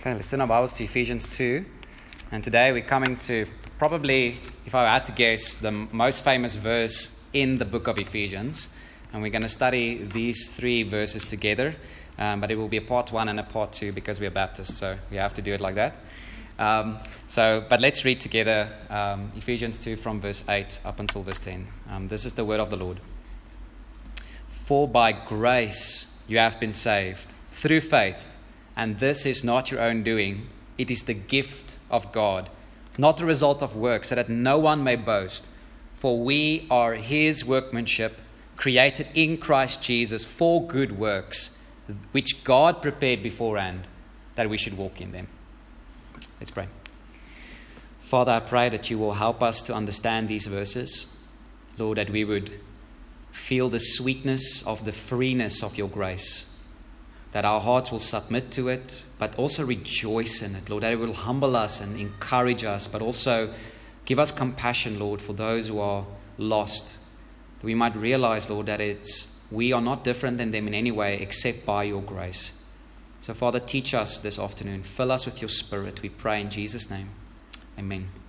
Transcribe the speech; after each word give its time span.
Okay, 0.00 0.14
let's 0.14 0.30
turn 0.30 0.40
our 0.40 0.46
Bibles 0.46 0.78
to 0.78 0.84
Ephesians 0.84 1.26
2. 1.26 1.62
And 2.32 2.42
today 2.42 2.72
we're 2.72 2.80
coming 2.80 3.18
to 3.18 3.44
probably, 3.76 4.40
if 4.64 4.74
I 4.74 4.90
had 4.90 5.04
to 5.04 5.12
guess, 5.12 5.56
the 5.56 5.72
most 5.72 6.24
famous 6.24 6.56
verse 6.56 7.22
in 7.34 7.58
the 7.58 7.66
book 7.66 7.86
of 7.86 7.98
Ephesians. 7.98 8.70
And 9.12 9.20
we're 9.20 9.28
going 9.28 9.42
to 9.42 9.48
study 9.50 10.02
these 10.04 10.56
three 10.56 10.84
verses 10.84 11.26
together. 11.26 11.76
Um, 12.16 12.40
but 12.40 12.50
it 12.50 12.56
will 12.56 12.66
be 12.68 12.78
a 12.78 12.80
part 12.80 13.12
one 13.12 13.28
and 13.28 13.38
a 13.38 13.42
part 13.42 13.74
two 13.74 13.92
because 13.92 14.20
we 14.20 14.26
are 14.26 14.30
Baptists, 14.30 14.78
so 14.78 14.96
we 15.10 15.18
have 15.18 15.34
to 15.34 15.42
do 15.42 15.52
it 15.52 15.60
like 15.60 15.74
that. 15.74 15.98
Um, 16.58 16.98
so, 17.26 17.62
but 17.68 17.82
let's 17.82 18.02
read 18.02 18.20
together 18.20 18.70
um, 18.88 19.30
Ephesians 19.36 19.78
2 19.80 19.96
from 19.96 20.18
verse 20.18 20.42
8 20.48 20.80
up 20.82 20.98
until 20.98 21.22
verse 21.22 21.40
10. 21.40 21.68
Um, 21.90 22.06
this 22.06 22.24
is 22.24 22.32
the 22.32 22.44
word 22.46 22.60
of 22.60 22.70
the 22.70 22.78
Lord. 22.78 23.00
For 24.48 24.88
by 24.88 25.12
grace 25.12 26.06
you 26.26 26.38
have 26.38 26.58
been 26.58 26.72
saved 26.72 27.34
through 27.50 27.82
faith 27.82 28.29
and 28.76 28.98
this 28.98 29.26
is 29.26 29.44
not 29.44 29.70
your 29.70 29.80
own 29.80 30.02
doing, 30.02 30.46
it 30.78 30.90
is 30.90 31.02
the 31.02 31.14
gift 31.14 31.76
of 31.90 32.12
God, 32.12 32.48
not 32.96 33.16
the 33.16 33.26
result 33.26 33.62
of 33.62 33.76
work, 33.76 34.04
so 34.04 34.14
that 34.14 34.28
no 34.28 34.58
one 34.58 34.82
may 34.82 34.96
boast. 34.96 35.48
For 35.94 36.18
we 36.18 36.66
are 36.70 36.94
his 36.94 37.44
workmanship, 37.44 38.20
created 38.56 39.08
in 39.14 39.36
Christ 39.36 39.82
Jesus 39.82 40.24
for 40.24 40.66
good 40.66 40.98
works, 40.98 41.56
which 42.12 42.44
God 42.44 42.80
prepared 42.80 43.22
beforehand 43.22 43.86
that 44.36 44.48
we 44.48 44.56
should 44.56 44.78
walk 44.78 45.00
in 45.00 45.12
them. 45.12 45.28
Let's 46.40 46.50
pray. 46.50 46.68
Father, 48.00 48.32
I 48.32 48.40
pray 48.40 48.68
that 48.70 48.90
you 48.90 48.98
will 48.98 49.14
help 49.14 49.42
us 49.42 49.62
to 49.62 49.74
understand 49.74 50.28
these 50.28 50.46
verses. 50.46 51.06
Lord, 51.76 51.98
that 51.98 52.10
we 52.10 52.24
would 52.24 52.50
feel 53.30 53.68
the 53.68 53.78
sweetness 53.78 54.66
of 54.66 54.84
the 54.84 54.92
freeness 54.92 55.62
of 55.62 55.76
your 55.76 55.88
grace 55.88 56.49
that 57.32 57.44
our 57.44 57.60
hearts 57.60 57.92
will 57.92 58.00
submit 58.00 58.50
to 58.52 58.68
it, 58.68 59.04
but 59.18 59.36
also 59.36 59.64
rejoice 59.64 60.42
in 60.42 60.54
it, 60.56 60.68
Lord, 60.68 60.82
that 60.82 60.92
it 60.92 60.98
will 60.98 61.12
humble 61.12 61.54
us 61.54 61.80
and 61.80 61.98
encourage 61.98 62.64
us, 62.64 62.88
but 62.88 63.02
also 63.02 63.52
give 64.04 64.18
us 64.18 64.32
compassion, 64.32 64.98
Lord, 64.98 65.22
for 65.22 65.32
those 65.32 65.68
who 65.68 65.78
are 65.78 66.04
lost. 66.38 66.96
That 67.60 67.66
we 67.66 67.74
might 67.74 67.96
realize, 67.96 68.50
Lord, 68.50 68.66
that 68.66 68.80
it's 68.80 69.36
we 69.50 69.72
are 69.72 69.80
not 69.80 70.04
different 70.04 70.38
than 70.38 70.50
them 70.50 70.68
in 70.68 70.74
any 70.74 70.90
way 70.90 71.20
except 71.20 71.66
by 71.66 71.84
your 71.84 72.02
grace. 72.02 72.52
So, 73.20 73.34
Father, 73.34 73.60
teach 73.60 73.94
us 73.94 74.18
this 74.18 74.38
afternoon. 74.38 74.82
Fill 74.82 75.12
us 75.12 75.26
with 75.26 75.42
your 75.42 75.50
spirit. 75.50 76.02
We 76.02 76.08
pray 76.08 76.40
in 76.40 76.50
Jesus' 76.50 76.88
name. 76.90 77.10
Amen. 77.78 78.19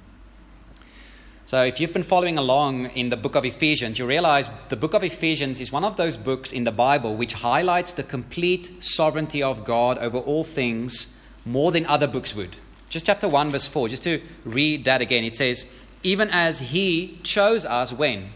So, 1.45 1.65
if 1.65 1.79
you've 1.79 1.91
been 1.91 2.03
following 2.03 2.37
along 2.37 2.85
in 2.91 3.09
the 3.09 3.17
book 3.17 3.35
of 3.35 3.43
Ephesians, 3.43 3.99
you 3.99 4.05
realize 4.05 4.49
the 4.69 4.77
book 4.77 4.93
of 4.93 5.03
Ephesians 5.03 5.59
is 5.59 5.71
one 5.71 5.83
of 5.83 5.97
those 5.97 6.15
books 6.15 6.53
in 6.53 6.63
the 6.63 6.71
Bible 6.71 7.15
which 7.15 7.33
highlights 7.33 7.93
the 7.93 8.03
complete 8.03 8.71
sovereignty 8.81 9.43
of 9.43 9.65
God 9.65 9.97
over 9.97 10.17
all 10.17 10.43
things 10.43 11.19
more 11.43 11.71
than 11.71 11.85
other 11.87 12.07
books 12.07 12.35
would. 12.35 12.55
Just 12.89 13.07
chapter 13.07 13.27
1, 13.27 13.49
verse 13.49 13.67
4, 13.67 13.89
just 13.89 14.03
to 14.03 14.21
read 14.45 14.85
that 14.85 15.01
again, 15.01 15.23
it 15.23 15.35
says, 15.35 15.65
Even 16.03 16.29
as 16.29 16.59
He 16.59 17.19
chose 17.23 17.65
us 17.65 17.91
when? 17.91 18.29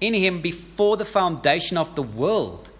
In 0.00 0.14
Him 0.14 0.40
before 0.40 0.96
the 0.96 1.04
foundation 1.04 1.76
of 1.76 1.96
the 1.96 2.02
world, 2.02 2.70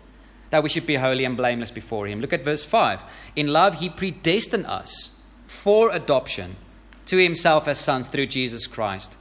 that 0.50 0.62
we 0.62 0.68
should 0.68 0.86
be 0.86 0.96
holy 0.96 1.24
and 1.24 1.36
blameless 1.36 1.70
before 1.72 2.06
Him. 2.06 2.20
Look 2.20 2.32
at 2.32 2.44
verse 2.44 2.64
5. 2.64 3.02
In 3.34 3.48
love, 3.48 3.80
He 3.80 3.88
predestined 3.88 4.66
us 4.66 5.24
for 5.46 5.90
adoption 5.90 6.56
to 7.06 7.16
Himself 7.16 7.66
as 7.66 7.78
sons 7.78 8.06
through 8.06 8.26
Jesus 8.26 8.66
Christ 8.66 9.16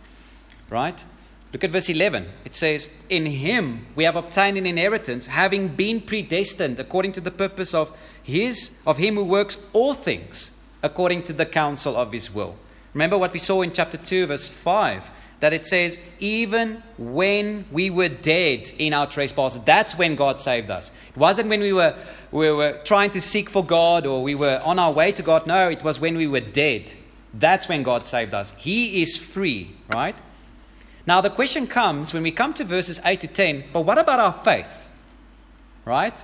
Right? 0.76 1.06
Look 1.54 1.64
at 1.64 1.70
verse 1.70 1.88
11. 1.88 2.28
It 2.44 2.54
says, 2.54 2.90
In 3.10 3.26
him 3.28 3.88
we 3.96 4.04
have 4.04 4.18
obtained 4.18 4.58
an 4.58 4.66
inheritance, 4.66 5.28
having 5.28 5.70
been 5.70 6.02
predestined 6.02 6.82
according 6.82 7.14
to 7.14 7.22
the 7.22 7.32
purpose 7.32 7.74
of 7.74 7.98
his 8.22 8.78
of 8.86 8.98
him 8.98 9.16
who 9.16 9.24
works 9.24 9.58
all 9.72 9.94
things 9.94 10.60
according 10.84 11.24
to 11.24 11.32
the 11.32 11.46
counsel 11.46 11.96
of 11.96 12.12
his 12.12 12.30
will. 12.30 12.58
Remember 12.94 13.18
what 13.18 13.32
we 13.32 13.40
saw 13.40 13.62
in 13.62 13.72
chapter 13.72 13.96
2, 13.96 14.26
verse 14.26 14.50
5, 14.50 15.10
that 15.40 15.54
it 15.54 15.66
says, 15.66 15.98
Even 16.20 16.84
when 16.98 17.64
we 17.72 17.90
were 17.90 18.10
dead 18.10 18.70
in 18.78 18.94
our 18.94 19.08
trespasses, 19.08 19.62
that's 19.62 19.98
when 19.98 20.16
God 20.16 20.42
saved 20.42 20.70
us. 20.70 20.92
It 21.08 21.16
wasn't 21.16 21.48
when 21.48 21.62
we 21.62 21.72
were, 21.72 21.96
we 22.34 22.52
were 22.52 22.82
trying 22.84 23.12
to 23.12 23.22
seek 23.22 23.50
for 23.50 23.64
God 23.64 24.06
or 24.06 24.22
we 24.22 24.36
were 24.36 24.62
on 24.66 24.78
our 24.78 24.92
way 24.92 25.14
to 25.14 25.24
God. 25.24 25.48
No, 25.48 25.70
it 25.70 25.86
was 25.86 26.02
when 26.02 26.18
we 26.18 26.28
were 26.28 26.42
dead. 26.42 26.92
That's 27.34 27.70
when 27.70 27.82
God 27.84 28.06
saved 28.06 28.34
us. 28.34 28.52
He 28.58 29.02
is 29.02 29.16
free, 29.16 29.74
right? 29.90 30.16
Now, 31.08 31.22
the 31.22 31.30
question 31.30 31.68
comes 31.68 32.14
when 32.14 32.24
we 32.24 32.32
come 32.32 32.54
to 32.56 32.64
verses 32.64 33.00
8 33.06 33.22
to 33.22 33.28
10, 33.28 33.66
but 33.72 33.82
what 33.82 34.00
about 34.00 34.20
our 34.20 34.34
faith? 34.34 34.90
Right? 35.86 36.24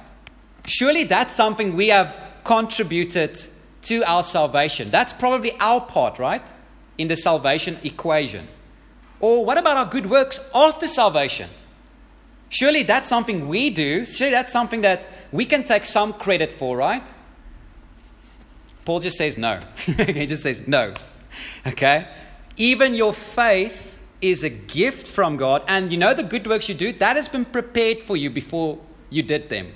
Surely 0.66 1.04
that's 1.04 1.34
something 1.34 1.76
we 1.76 1.90
have 1.90 2.20
contributed 2.44 3.40
to 3.84 4.04
our 4.04 4.24
salvation. 4.24 4.90
That's 4.90 5.14
probably 5.14 5.52
our 5.60 5.82
part, 5.82 6.18
right? 6.18 6.52
In 6.98 7.08
the 7.08 7.16
salvation 7.16 7.78
equation. 7.84 8.48
Or 9.20 9.46
what 9.46 9.58
about 9.58 9.78
our 9.78 9.86
good 9.86 10.10
works 10.10 10.50
after 10.54 10.88
salvation? 10.88 11.50
Surely 12.50 12.84
that's 12.84 13.08
something 13.08 13.48
we 13.48 13.70
do. 13.70 14.06
Surely 14.06 14.32
that's 14.32 14.52
something 14.52 14.82
that 14.82 15.08
we 15.32 15.46
can 15.46 15.64
take 15.64 15.86
some 15.86 16.12
credit 16.14 16.52
for, 16.52 16.76
right? 16.76 17.14
Paul 18.84 19.00
just 19.00 19.18
says 19.18 19.38
no. 19.38 19.60
he 19.86 20.26
just 20.26 20.44
says 20.44 20.68
no. 20.68 20.94
Okay? 21.66 22.08
Even 22.58 22.96
your 22.96 23.14
faith 23.14 23.91
is 24.22 24.44
a 24.44 24.50
gift 24.50 25.08
from 25.08 25.38
God. 25.38 25.64
And 25.68 25.92
you 25.92 25.98
know 25.98 26.14
the 26.14 26.24
good 26.24 26.48
works 26.48 26.70
you 26.70 26.76
do, 26.76 26.92
that 26.94 27.16
has 27.16 27.28
been 27.28 27.46
prepared 27.46 28.02
for 28.02 28.16
you 28.16 28.30
before 28.30 28.80
you 29.10 29.24
did 29.24 29.50
them. 29.50 29.74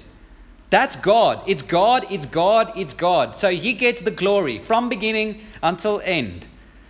That's 0.70 0.96
God. 0.96 1.42
It's 1.48 1.62
God, 1.62 2.06
it's 2.10 2.26
God, 2.26 2.72
it's 2.76 2.94
God. 2.94 3.36
So 3.36 3.50
He 3.50 3.74
gets 3.74 4.02
the 4.02 4.12
glory 4.12 4.60
from 4.60 4.90
beginning 4.90 5.42
until 5.62 6.02
end. 6.04 6.48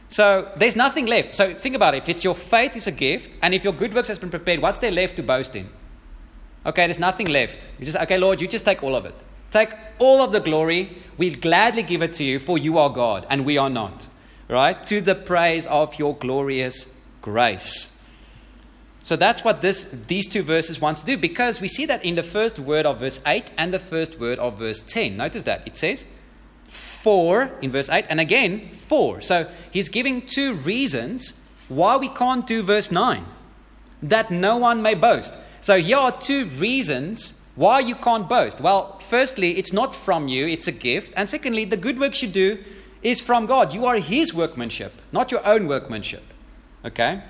So 0.07 0.51
there's 0.55 0.75
nothing 0.75 1.07
left. 1.07 1.33
So 1.33 1.53
think 1.53 1.75
about 1.75 1.93
it. 1.93 1.97
If 1.97 2.09
it's 2.09 2.23
your 2.23 2.35
faith 2.35 2.75
is 2.75 2.87
a 2.87 2.91
gift, 2.91 3.31
and 3.41 3.53
if 3.53 3.63
your 3.63 3.73
good 3.73 3.93
works 3.93 4.07
has 4.07 4.19
been 4.19 4.29
prepared, 4.29 4.61
what's 4.61 4.79
there 4.79 4.91
left 4.91 5.15
to 5.17 5.23
boast 5.23 5.55
in? 5.55 5.69
Okay, 6.65 6.87
there's 6.87 6.99
nothing 6.99 7.27
left. 7.27 7.69
You 7.79 7.85
just 7.85 7.97
okay, 7.97 8.17
Lord, 8.17 8.41
you 8.41 8.47
just 8.47 8.65
take 8.65 8.83
all 8.83 8.95
of 8.95 9.05
it. 9.05 9.15
Take 9.51 9.73
all 9.99 10.21
of 10.21 10.31
the 10.31 10.39
glory. 10.39 10.97
We'll 11.17 11.37
gladly 11.37 11.83
give 11.83 12.01
it 12.01 12.13
to 12.13 12.23
you, 12.23 12.39
for 12.39 12.57
you 12.57 12.77
are 12.77 12.89
God, 12.89 13.25
and 13.29 13.45
we 13.45 13.57
are 13.57 13.69
not. 13.69 14.07
Right? 14.47 14.85
To 14.87 15.01
the 15.01 15.15
praise 15.15 15.65
of 15.67 15.97
your 15.99 16.15
glorious 16.15 16.94
grace. 17.25 17.91
So 19.01 19.15
that's 19.15 19.43
what 19.43 19.61
this, 19.61 19.83
these 20.07 20.27
two 20.27 20.43
verses 20.43 20.79
want 20.79 20.97
to 20.97 21.05
do 21.05 21.17
because 21.17 21.59
we 21.59 21.67
see 21.67 21.87
that 21.87 22.05
in 22.05 22.15
the 22.15 22.23
first 22.23 22.59
word 22.59 22.85
of 22.85 22.99
verse 22.99 23.19
8 23.25 23.51
and 23.57 23.73
the 23.73 23.79
first 23.79 24.19
word 24.19 24.37
of 24.37 24.59
verse 24.59 24.81
10. 24.81 25.17
Notice 25.17 25.43
that 25.43 25.67
it 25.67 25.75
says 25.75 26.05
for 26.67 27.51
in 27.61 27.71
verse 27.71 27.89
8 27.89 28.05
and 28.09 28.19
again 28.19 28.69
for. 28.71 29.21
So 29.21 29.49
he's 29.71 29.89
giving 29.89 30.21
two 30.21 30.53
reasons 30.53 31.39
why 31.67 31.97
we 31.97 32.09
can't 32.09 32.45
do 32.45 32.61
verse 32.61 32.91
9 32.91 33.25
that 34.03 34.29
no 34.29 34.57
one 34.57 34.83
may 34.83 34.93
boast. 34.93 35.33
So 35.61 35.79
here 35.79 35.97
are 35.97 36.11
two 36.11 36.45
reasons 36.45 37.41
why 37.55 37.79
you 37.79 37.95
can't 37.95 38.29
boast. 38.29 38.61
Well, 38.61 38.99
firstly, 38.99 39.57
it's 39.57 39.73
not 39.73 39.95
from 39.95 40.27
you, 40.27 40.45
it's 40.45 40.67
a 40.67 40.71
gift. 40.71 41.13
And 41.17 41.27
secondly, 41.27 41.65
the 41.65 41.77
good 41.77 41.99
works 41.99 42.21
you 42.21 42.27
do 42.27 42.63
is 43.01 43.19
from 43.19 43.47
God. 43.47 43.73
You 43.73 43.85
are 43.85 43.97
his 43.97 44.31
workmanship, 44.33 44.93
not 45.11 45.31
your 45.31 45.45
own 45.47 45.67
workmanship. 45.67 46.23
Okay? 46.85 47.21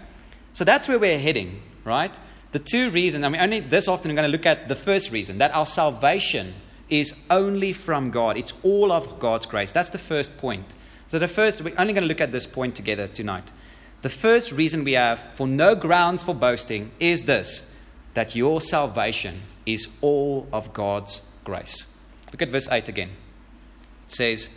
So 0.54 0.64
that's 0.64 0.88
where 0.88 1.00
we're 1.00 1.20
heading, 1.20 1.62
right? 1.84 2.18
The 2.52 2.60
two 2.60 2.90
reasons, 2.90 3.26
I 3.26 3.30
mean, 3.30 3.42
only 3.42 3.60
this 3.60 3.88
often 3.88 4.12
I'm 4.12 4.16
going 4.16 4.28
to 4.28 4.32
look 4.32 4.46
at 4.46 4.68
the 4.68 4.76
first 4.76 5.12
reason 5.12 5.40
that 5.40 5.54
our 5.56 5.66
salvation 5.66 6.54
is 6.90 7.20
only 7.30 7.74
from 7.74 8.12
God. 8.12 8.38
It's 8.38 8.54
all 8.64 8.92
of 8.92 9.20
God's 9.20 9.46
grace. 9.46 9.72
That's 9.72 9.90
the 9.90 9.98
first 9.98 10.38
point. 10.38 10.76
So, 11.08 11.20
the 11.20 11.28
first, 11.28 11.62
we're 11.62 11.78
only 11.78 11.94
going 11.94 12.04
to 12.04 12.08
look 12.08 12.22
at 12.22 12.32
this 12.32 12.48
point 12.48 12.76
together 12.76 13.08
tonight. 13.08 13.52
The 14.02 14.10
first 14.10 14.52
reason 14.52 14.84
we 14.84 14.94
have 14.94 15.20
for 15.34 15.48
no 15.48 15.76
grounds 15.76 16.24
for 16.24 16.36
boasting 16.36 16.92
is 17.00 17.26
this 17.26 17.72
that 18.14 18.36
your 18.36 18.62
salvation 18.62 19.42
is 19.66 19.88
all 20.00 20.48
of 20.54 20.72
God's 20.74 21.28
grace. 21.44 21.94
Look 22.32 22.42
at 22.42 22.50
verse 22.50 22.70
8 22.70 22.88
again. 22.88 23.10
It 24.06 24.12
says, 24.12 24.50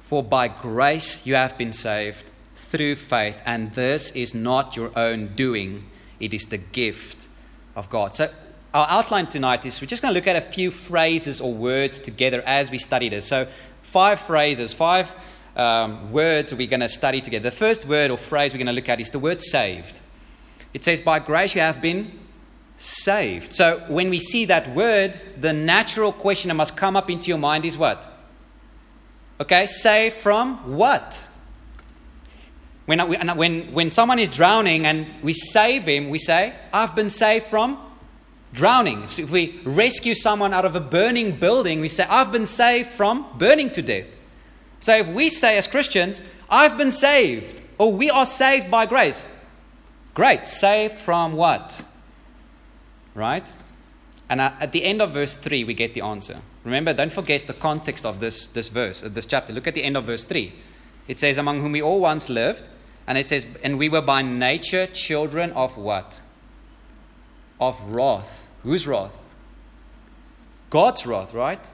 For 0.00 0.22
by 0.22 0.48
grace 0.48 1.26
you 1.26 1.34
have 1.34 1.58
been 1.58 1.72
saved 1.72 2.30
through 2.58 2.96
faith, 2.96 3.40
and 3.46 3.72
this 3.72 4.10
is 4.12 4.34
not 4.34 4.76
your 4.76 4.90
own 4.98 5.34
doing, 5.34 5.88
it 6.20 6.34
is 6.34 6.46
the 6.46 6.58
gift 6.58 7.28
of 7.76 7.88
God. 7.88 8.16
So, 8.16 8.30
our 8.74 8.86
outline 8.90 9.28
tonight 9.28 9.64
is 9.64 9.80
we're 9.80 9.86
just 9.86 10.02
going 10.02 10.12
to 10.12 10.18
look 10.18 10.26
at 10.26 10.36
a 10.36 10.40
few 10.40 10.70
phrases 10.70 11.40
or 11.40 11.54
words 11.54 11.98
together 11.98 12.42
as 12.44 12.70
we 12.70 12.78
study 12.78 13.08
this. 13.08 13.26
So, 13.26 13.46
five 13.82 14.18
phrases, 14.20 14.74
five 14.74 15.14
um, 15.56 16.12
words 16.12 16.52
we're 16.52 16.66
going 16.66 16.80
to 16.80 16.88
study 16.88 17.20
together. 17.20 17.44
The 17.44 17.56
first 17.56 17.86
word 17.86 18.10
or 18.10 18.18
phrase 18.18 18.52
we're 18.52 18.58
going 18.58 18.66
to 18.66 18.72
look 18.72 18.88
at 18.88 19.00
is 19.00 19.10
the 19.10 19.18
word 19.18 19.40
saved. 19.40 20.00
It 20.74 20.84
says, 20.84 21.00
By 21.00 21.20
grace 21.20 21.54
you 21.54 21.60
have 21.60 21.80
been 21.80 22.18
saved. 22.76 23.54
So, 23.54 23.84
when 23.88 24.10
we 24.10 24.18
see 24.18 24.44
that 24.46 24.74
word, 24.74 25.18
the 25.36 25.52
natural 25.52 26.12
question 26.12 26.48
that 26.48 26.54
must 26.54 26.76
come 26.76 26.96
up 26.96 27.08
into 27.08 27.28
your 27.28 27.38
mind 27.38 27.64
is 27.64 27.78
what? 27.78 28.12
Okay, 29.40 29.66
saved 29.66 30.16
from 30.16 30.76
what? 30.76 31.27
When, 32.88 33.00
when, 33.36 33.70
when 33.74 33.90
someone 33.90 34.18
is 34.18 34.30
drowning 34.30 34.86
and 34.86 35.06
we 35.22 35.34
save 35.34 35.82
him, 35.82 36.08
we 36.08 36.18
say, 36.18 36.54
I've 36.72 36.96
been 36.96 37.10
saved 37.10 37.44
from 37.44 37.78
drowning. 38.54 39.06
So 39.08 39.24
if 39.24 39.30
we 39.30 39.60
rescue 39.62 40.14
someone 40.14 40.54
out 40.54 40.64
of 40.64 40.74
a 40.74 40.80
burning 40.80 41.38
building, 41.38 41.82
we 41.82 41.88
say, 41.88 42.06
I've 42.08 42.32
been 42.32 42.46
saved 42.46 42.88
from 42.88 43.26
burning 43.36 43.68
to 43.72 43.82
death. 43.82 44.16
So 44.80 44.96
if 44.96 45.06
we 45.08 45.28
say 45.28 45.58
as 45.58 45.66
Christians, 45.66 46.22
I've 46.48 46.78
been 46.78 46.90
saved, 46.90 47.60
or 47.76 47.92
we 47.92 48.08
are 48.08 48.24
saved 48.24 48.70
by 48.70 48.86
grace, 48.86 49.26
great. 50.14 50.46
Saved 50.46 50.98
from 50.98 51.34
what? 51.34 51.84
Right? 53.14 53.52
And 54.30 54.40
uh, 54.40 54.52
at 54.60 54.72
the 54.72 54.82
end 54.82 55.02
of 55.02 55.10
verse 55.10 55.36
3, 55.36 55.64
we 55.64 55.74
get 55.74 55.92
the 55.92 56.00
answer. 56.00 56.38
Remember, 56.64 56.94
don't 56.94 57.12
forget 57.12 57.46
the 57.46 57.52
context 57.52 58.06
of 58.06 58.18
this, 58.20 58.46
this 58.46 58.68
verse, 58.68 59.02
of 59.02 59.12
this 59.12 59.26
chapter. 59.26 59.52
Look 59.52 59.66
at 59.66 59.74
the 59.74 59.84
end 59.84 59.98
of 59.98 60.04
verse 60.04 60.24
3. 60.24 60.54
It 61.06 61.18
says, 61.18 61.36
Among 61.36 61.60
whom 61.60 61.72
we 61.72 61.82
all 61.82 62.00
once 62.00 62.30
lived, 62.30 62.70
and 63.08 63.16
it 63.16 63.30
says, 63.30 63.46
And 63.64 63.78
we 63.78 63.88
were 63.88 64.02
by 64.02 64.20
nature 64.20 64.86
children 64.86 65.50
of 65.52 65.78
what? 65.78 66.20
Of 67.58 67.80
wrath. 67.90 68.50
Whose 68.62 68.86
wrath? 68.86 69.22
God's 70.68 71.06
wrath, 71.06 71.32
right? 71.32 71.72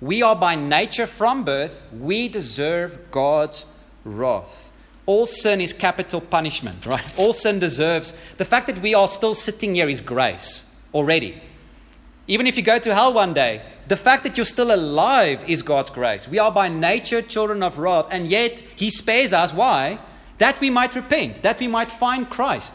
We 0.00 0.24
are 0.24 0.34
by 0.34 0.56
nature 0.56 1.06
from 1.06 1.44
birth, 1.44 1.86
we 1.96 2.26
deserve 2.26 3.12
God's 3.12 3.64
wrath. 4.04 4.72
All 5.06 5.26
sin 5.26 5.60
is 5.60 5.72
capital 5.72 6.20
punishment, 6.20 6.84
right? 6.86 7.04
All 7.16 7.32
sin 7.32 7.60
deserves. 7.60 8.12
The 8.38 8.44
fact 8.44 8.66
that 8.66 8.82
we 8.82 8.92
are 8.92 9.06
still 9.06 9.34
sitting 9.34 9.76
here 9.76 9.88
is 9.88 10.00
grace 10.00 10.76
already. 10.92 11.40
Even 12.26 12.48
if 12.48 12.56
you 12.56 12.64
go 12.64 12.80
to 12.80 12.92
hell 12.92 13.14
one 13.14 13.34
day, 13.34 13.62
the 13.86 13.96
fact 13.96 14.24
that 14.24 14.36
you're 14.36 14.44
still 14.44 14.74
alive 14.74 15.48
is 15.48 15.62
God's 15.62 15.90
grace. 15.90 16.26
We 16.26 16.40
are 16.40 16.50
by 16.50 16.66
nature 16.66 17.22
children 17.22 17.62
of 17.62 17.78
wrath, 17.78 18.08
and 18.10 18.26
yet 18.26 18.64
He 18.74 18.90
spares 18.90 19.32
us. 19.32 19.54
Why? 19.54 20.00
That 20.42 20.60
we 20.60 20.70
might 20.70 20.96
repent, 20.96 21.42
that 21.42 21.60
we 21.60 21.68
might 21.68 21.88
find 21.88 22.28
Christ. 22.28 22.74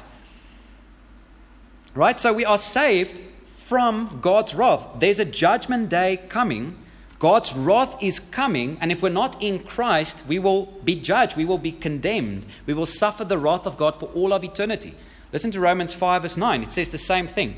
Right? 1.94 2.18
So 2.18 2.32
we 2.32 2.46
are 2.46 2.58
saved 2.58 3.20
from 3.44 4.20
God's 4.22 4.56
wrath. 4.56 4.88
There's 5.00 5.20
a 5.20 5.26
judgment 5.26 5.90
day 5.90 6.16
coming. 6.30 6.78
God's 7.20 7.58
wrath 7.58 8.02
is 8.02 8.22
coming, 8.22 8.78
and 8.80 8.90
if 8.90 9.04
we're 9.04 9.10
not 9.10 9.44
in 9.44 9.60
Christ, 9.60 10.24
we 10.30 10.40
will 10.40 10.68
be 10.86 10.96
judged. 10.96 11.36
We 11.36 11.44
will 11.44 11.58
be 11.58 11.74
condemned. 11.74 12.46
We 12.66 12.74
will 12.74 12.86
suffer 12.86 13.26
the 13.26 13.38
wrath 13.38 13.68
of 13.68 13.76
God 13.76 14.00
for 14.00 14.06
all 14.16 14.32
of 14.32 14.46
eternity. 14.46 14.96
Listen 15.34 15.52
to 15.52 15.60
Romans 15.60 15.94
5, 15.94 16.22
verse 16.22 16.38
9. 16.38 16.64
It 16.64 16.72
says 16.72 16.90
the 16.90 16.98
same 16.98 17.28
thing. 17.28 17.58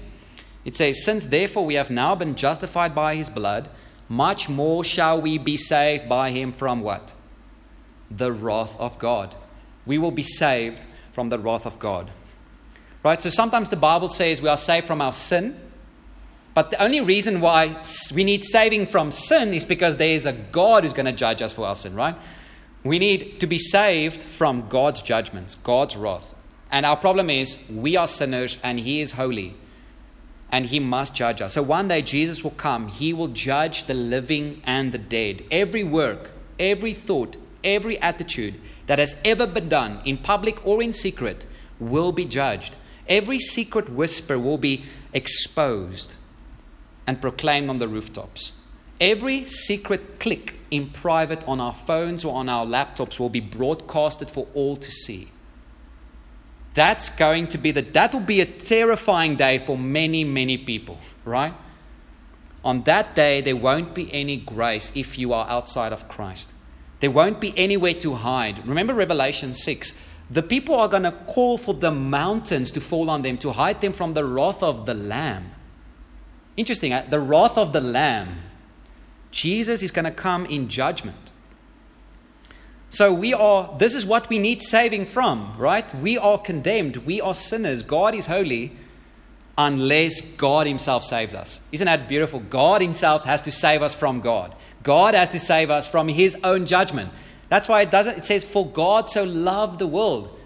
It 0.65 0.75
says, 0.75 1.05
Since 1.05 1.27
therefore 1.27 1.67
we 1.67 1.75
have 1.75 1.91
now 1.91 2.15
been 2.15 2.33
justified 2.33 2.95
by 2.95 3.13
his 3.13 3.29
blood, 3.29 3.69
much 4.07 4.49
more 4.49 4.83
shall 4.83 5.21
we 5.21 5.37
be 5.37 5.55
saved 5.55 6.09
by 6.09 6.31
him 6.31 6.51
from 6.51 6.81
what? 6.81 7.13
The 8.09 8.31
wrath 8.31 8.75
of 8.79 8.97
God. 8.97 9.35
We 9.85 9.97
will 9.97 10.11
be 10.11 10.23
saved 10.23 10.81
from 11.13 11.29
the 11.29 11.39
wrath 11.39 11.65
of 11.65 11.79
God. 11.79 12.11
Right? 13.03 13.21
So 13.21 13.29
sometimes 13.29 13.69
the 13.69 13.77
Bible 13.77 14.07
says 14.07 14.41
we 14.41 14.49
are 14.49 14.57
saved 14.57 14.87
from 14.87 15.01
our 15.01 15.11
sin. 15.11 15.59
But 16.53 16.71
the 16.71 16.81
only 16.81 16.99
reason 16.99 17.41
why 17.41 17.81
we 18.13 18.23
need 18.23 18.43
saving 18.43 18.87
from 18.87 19.11
sin 19.11 19.53
is 19.53 19.63
because 19.63 19.97
there 19.97 20.09
is 20.09 20.25
a 20.25 20.33
God 20.33 20.83
who's 20.83 20.93
going 20.93 21.05
to 21.05 21.11
judge 21.11 21.41
us 21.41 21.53
for 21.53 21.65
our 21.65 21.75
sin, 21.75 21.95
right? 21.95 22.15
We 22.83 22.99
need 22.99 23.39
to 23.39 23.47
be 23.47 23.57
saved 23.57 24.23
from 24.23 24.67
God's 24.67 25.01
judgments, 25.01 25.55
God's 25.55 25.95
wrath. 25.95 26.35
And 26.71 26.85
our 26.85 26.97
problem 26.97 27.29
is 27.29 27.63
we 27.69 27.95
are 27.95 28.07
sinners 28.07 28.57
and 28.63 28.79
He 28.79 29.01
is 29.01 29.13
holy 29.13 29.55
and 30.51 30.65
he 30.65 30.79
must 30.79 31.15
judge 31.15 31.41
us. 31.41 31.53
So 31.53 31.63
one 31.63 31.87
day 31.87 32.01
Jesus 32.01 32.43
will 32.43 32.51
come, 32.51 32.87
he 32.87 33.13
will 33.13 33.27
judge 33.27 33.85
the 33.85 33.93
living 33.93 34.61
and 34.65 34.91
the 34.91 34.97
dead. 34.97 35.43
Every 35.51 35.83
work, 35.83 36.31
every 36.59 36.93
thought, 36.93 37.37
every 37.63 37.99
attitude 37.99 38.55
that 38.89 38.97
has 38.97 39.15
ever 39.23 39.45
been 39.45 39.69
done 39.69 40.01
in 40.03 40.17
public 40.17 40.65
or 40.65 40.81
in 40.81 40.91
secret 40.91 41.45
will 41.79 42.11
be 42.11 42.25
judged. 42.25 42.75
Every 43.07 43.37
secret 43.37 43.87
whisper 43.87 44.39
will 44.39 44.57
be 44.57 44.83
exposed 45.13 46.15
and 47.05 47.21
proclaimed 47.21 47.69
on 47.69 47.77
the 47.77 47.87
rooftops. 47.87 48.53
Every 48.99 49.45
secret 49.45 50.19
click 50.19 50.55
in 50.71 50.89
private 50.89 51.47
on 51.47 51.61
our 51.61 51.75
phones 51.75 52.25
or 52.25 52.35
on 52.35 52.49
our 52.49 52.65
laptops 52.65 53.19
will 53.19 53.29
be 53.29 53.39
broadcasted 53.39 54.27
for 54.27 54.47
all 54.55 54.75
to 54.77 54.89
see. 54.89 55.29
That's 56.73 57.09
going 57.09 57.45
to 57.49 57.59
be 57.59 57.69
the 57.69 57.83
that 57.83 58.11
will 58.11 58.21
be 58.21 58.41
a 58.41 58.45
terrifying 58.47 59.35
day 59.35 59.59
for 59.59 59.77
many, 59.77 60.23
many 60.23 60.57
people, 60.57 60.97
right? 61.25 61.53
On 62.65 62.81
that 62.85 63.15
day, 63.15 63.41
there 63.41 63.55
won't 63.55 63.93
be 63.93 64.11
any 64.11 64.37
grace 64.37 64.91
if 64.95 65.19
you 65.19 65.31
are 65.31 65.47
outside 65.47 65.93
of 65.93 66.07
Christ. 66.07 66.53
There 66.99 67.11
won't 67.11 67.39
be 67.39 67.57
anywhere 67.57 67.93
to 67.95 68.15
hide. 68.15 68.67
Remember 68.67 68.93
Revelation 68.93 69.53
6. 69.53 69.97
The 70.29 70.43
people 70.43 70.75
are 70.75 70.87
going 70.87 71.03
to 71.03 71.11
call 71.11 71.57
for 71.57 71.73
the 71.73 71.91
mountains 71.91 72.71
to 72.71 72.81
fall 72.81 73.09
on 73.09 73.21
them 73.21 73.37
to 73.39 73.51
hide 73.51 73.81
them 73.81 73.93
from 73.93 74.13
the 74.13 74.25
wrath 74.25 74.61
of 74.61 74.85
the 74.85 74.93
Lamb. 74.93 75.51
Interesting, 76.55 76.93
the 77.09 77.19
wrath 77.19 77.57
of 77.57 77.73
the 77.73 77.81
Lamb. 77.81 78.37
Jesus 79.31 79.81
is 79.81 79.91
going 79.91 80.05
to 80.05 80.11
come 80.11 80.45
in 80.45 80.67
judgment. 80.67 81.17
So 82.89 83.13
we 83.13 83.33
are, 83.33 83.75
this 83.77 83.93
is 83.93 84.05
what 84.05 84.29
we 84.29 84.39
need 84.39 84.61
saving 84.61 85.05
from, 85.05 85.55
right? 85.57 85.93
We 85.95 86.17
are 86.17 86.37
condemned. 86.37 86.97
We 86.97 87.21
are 87.21 87.35
sinners. 87.35 87.83
God 87.83 88.15
is 88.15 88.27
holy 88.27 88.71
unless 89.57 90.21
God 90.21 90.65
Himself 90.67 91.03
saves 91.03 91.35
us. 91.35 91.61
Isn't 91.71 91.85
that 91.85 92.07
beautiful? 92.07 92.39
God 92.39 92.81
Himself 92.81 93.25
has 93.25 93.41
to 93.43 93.51
save 93.51 93.83
us 93.83 93.93
from 93.93 94.21
God. 94.21 94.55
God 94.83 95.13
has 95.13 95.29
to 95.29 95.39
save 95.39 95.69
us 95.69 95.87
from 95.87 96.07
His 96.07 96.37
own 96.43 96.65
judgment. 96.65 97.11
That's 97.49 97.67
why 97.67 97.81
it 97.81 97.91
doesn't, 97.91 98.19
it 98.19 98.25
says, 98.25 98.43
For 98.43 98.65
God 98.67 99.07
so 99.07 99.23
loved 99.23 99.79
the 99.79 99.87
world. 99.87 100.37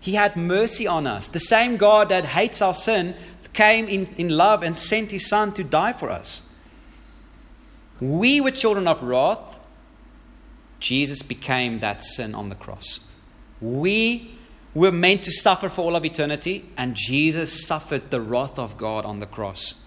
He 0.00 0.14
had 0.14 0.36
mercy 0.36 0.86
on 0.86 1.06
us. 1.06 1.28
The 1.28 1.40
same 1.40 1.76
God 1.76 2.08
that 2.08 2.24
hates 2.24 2.62
our 2.62 2.74
sin 2.74 3.14
came 3.52 3.86
in, 3.88 4.06
in 4.16 4.28
love 4.30 4.62
and 4.62 4.76
sent 4.76 5.10
His 5.10 5.28
Son 5.28 5.52
to 5.54 5.64
die 5.64 5.92
for 5.92 6.10
us. 6.10 6.48
We 8.00 8.40
were 8.40 8.50
children 8.50 8.86
of 8.86 9.02
wrath 9.02 9.56
Jesus 10.78 11.22
became 11.22 11.80
that 11.80 12.02
sin 12.02 12.34
on 12.34 12.48
the 12.48 12.54
cross. 12.54 13.00
We 13.60 14.36
were 14.74 14.92
meant 14.92 15.22
to 15.22 15.32
suffer 15.32 15.68
for 15.68 15.82
all 15.82 15.96
of 15.96 16.04
eternity, 16.04 16.66
and 16.76 16.94
Jesus 16.94 17.66
suffered 17.66 18.10
the 18.10 18.20
wrath 18.20 18.58
of 18.58 18.76
God 18.76 19.04
on 19.04 19.20
the 19.20 19.26
cross. 19.26 19.82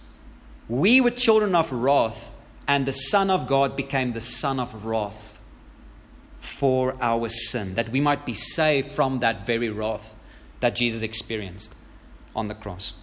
We 0.68 1.00
were 1.00 1.12
children 1.12 1.54
of 1.56 1.72
wrath, 1.72 2.32
and 2.70 2.86
the 2.86 2.94
Son 2.94 3.32
of 3.32 3.48
God 3.48 3.76
became 3.76 4.14
the 4.14 4.22
Son 4.22 4.60
of 4.60 4.86
wrath 4.86 5.42
for 6.40 6.96
our 7.02 7.28
sin, 7.28 7.74
that 7.74 7.90
we 7.90 8.00
might 8.00 8.28
be 8.28 8.36
saved 8.36 8.90
from 8.90 9.22
that 9.22 9.44
very 9.44 9.70
wrath 9.70 10.16
that 10.60 10.76
Jesus 10.76 11.02
experienced 11.02 11.74
on 12.36 12.48
the 12.48 12.54
cross. 12.54 12.94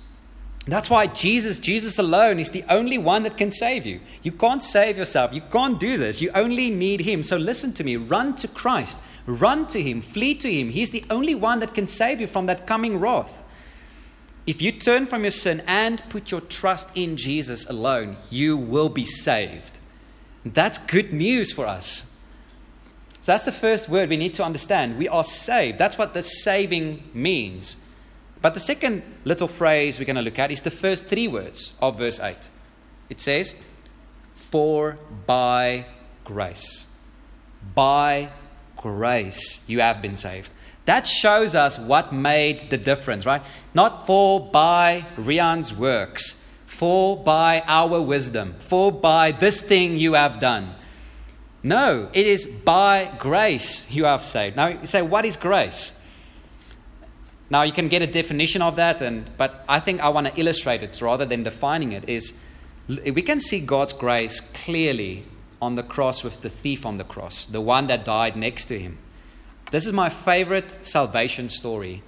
That's 0.68 0.88
why 0.88 1.08
Jesus, 1.08 1.58
Jesus 1.58 1.98
alone, 1.98 2.38
is 2.38 2.52
the 2.52 2.62
only 2.68 2.96
one 2.96 3.24
that 3.24 3.36
can 3.36 3.50
save 3.50 3.84
you. 3.84 3.98
You 4.22 4.30
can't 4.30 4.62
save 4.62 4.96
yourself. 4.96 5.34
You 5.34 5.42
can't 5.50 5.80
do 5.80 5.98
this. 5.98 6.20
You 6.20 6.30
only 6.36 6.70
need 6.70 7.00
Him. 7.00 7.24
So 7.24 7.36
listen 7.36 7.72
to 7.74 7.82
me. 7.82 7.96
Run 7.96 8.36
to 8.36 8.46
Christ. 8.46 9.00
Run 9.26 9.66
to 9.68 9.82
Him. 9.82 10.00
Flee 10.00 10.36
to 10.36 10.52
Him. 10.52 10.70
He's 10.70 10.92
the 10.92 11.04
only 11.10 11.34
one 11.34 11.58
that 11.58 11.74
can 11.74 11.88
save 11.88 12.20
you 12.20 12.28
from 12.28 12.46
that 12.46 12.68
coming 12.68 13.00
wrath. 13.00 13.42
If 14.46 14.62
you 14.62 14.70
turn 14.70 15.06
from 15.06 15.22
your 15.22 15.32
sin 15.32 15.62
and 15.66 16.02
put 16.08 16.30
your 16.30 16.40
trust 16.40 16.90
in 16.94 17.16
Jesus 17.16 17.68
alone, 17.68 18.16
you 18.30 18.56
will 18.56 18.88
be 18.88 19.04
saved. 19.04 19.80
That's 20.44 20.78
good 20.78 21.12
news 21.12 21.52
for 21.52 21.66
us. 21.66 22.12
So 23.20 23.32
that's 23.32 23.44
the 23.44 23.50
first 23.50 23.88
word 23.88 24.08
we 24.08 24.16
need 24.16 24.34
to 24.34 24.44
understand. 24.44 24.98
We 24.98 25.08
are 25.08 25.24
saved. 25.24 25.78
That's 25.78 25.98
what 25.98 26.14
the 26.14 26.22
saving 26.22 27.02
means. 27.12 27.76
But 28.40 28.54
the 28.54 28.60
second 28.60 29.02
little 29.24 29.48
phrase 29.48 29.98
we're 29.98 30.04
going 30.04 30.14
to 30.14 30.22
look 30.22 30.38
at 30.38 30.52
is 30.52 30.62
the 30.62 30.70
first 30.70 31.06
three 31.06 31.26
words 31.26 31.74
of 31.82 31.98
verse 31.98 32.20
8. 32.20 32.48
It 33.10 33.20
says, 33.20 33.60
For 34.32 34.98
by 35.26 35.86
grace. 36.22 36.86
By 37.74 38.30
grace 38.76 39.64
you 39.66 39.80
have 39.80 40.00
been 40.00 40.14
saved. 40.14 40.52
That 40.86 41.06
shows 41.06 41.54
us 41.54 41.78
what 41.78 42.12
made 42.12 42.60
the 42.70 42.76
difference, 42.76 43.26
right? 43.26 43.42
Not 43.74 44.06
for 44.06 44.40
by 44.50 45.04
Rian's 45.16 45.74
works, 45.74 46.48
for 46.64 47.16
by 47.16 47.62
our 47.66 48.00
wisdom, 48.00 48.54
for 48.60 48.90
by 48.92 49.32
this 49.32 49.60
thing 49.60 49.98
you 49.98 50.14
have 50.14 50.40
done. 50.40 50.74
No, 51.62 52.08
it 52.12 52.26
is 52.26 52.46
by 52.46 53.12
grace 53.18 53.90
you 53.90 54.04
have 54.04 54.22
saved. 54.22 54.54
Now 54.54 54.68
you 54.68 54.86
say, 54.86 55.02
what 55.02 55.24
is 55.24 55.36
grace? 55.36 56.00
Now 57.50 57.62
you 57.62 57.72
can 57.72 57.88
get 57.88 58.02
a 58.02 58.06
definition 58.06 58.62
of 58.62 58.76
that, 58.76 59.02
and, 59.02 59.28
but 59.36 59.64
I 59.68 59.80
think 59.80 60.00
I 60.00 60.08
want 60.08 60.28
to 60.28 60.40
illustrate 60.40 60.84
it 60.84 61.00
rather 61.00 61.24
than 61.24 61.42
defining 61.42 61.92
it. 61.92 62.08
Is 62.08 62.32
we 62.88 63.22
can 63.22 63.40
see 63.40 63.58
God's 63.58 63.92
grace 63.92 64.38
clearly 64.38 65.24
on 65.60 65.74
the 65.74 65.82
cross 65.82 66.22
with 66.22 66.42
the 66.42 66.48
thief 66.48 66.86
on 66.86 66.98
the 66.98 67.04
cross, 67.04 67.44
the 67.44 67.60
one 67.60 67.88
that 67.88 68.04
died 68.04 68.36
next 68.36 68.66
to 68.66 68.78
him. 68.78 68.98
This 69.70 69.86
is 69.86 69.92
my 69.92 70.08
favorite 70.08 70.86
salvation 70.86 71.48
story. 71.48 72.02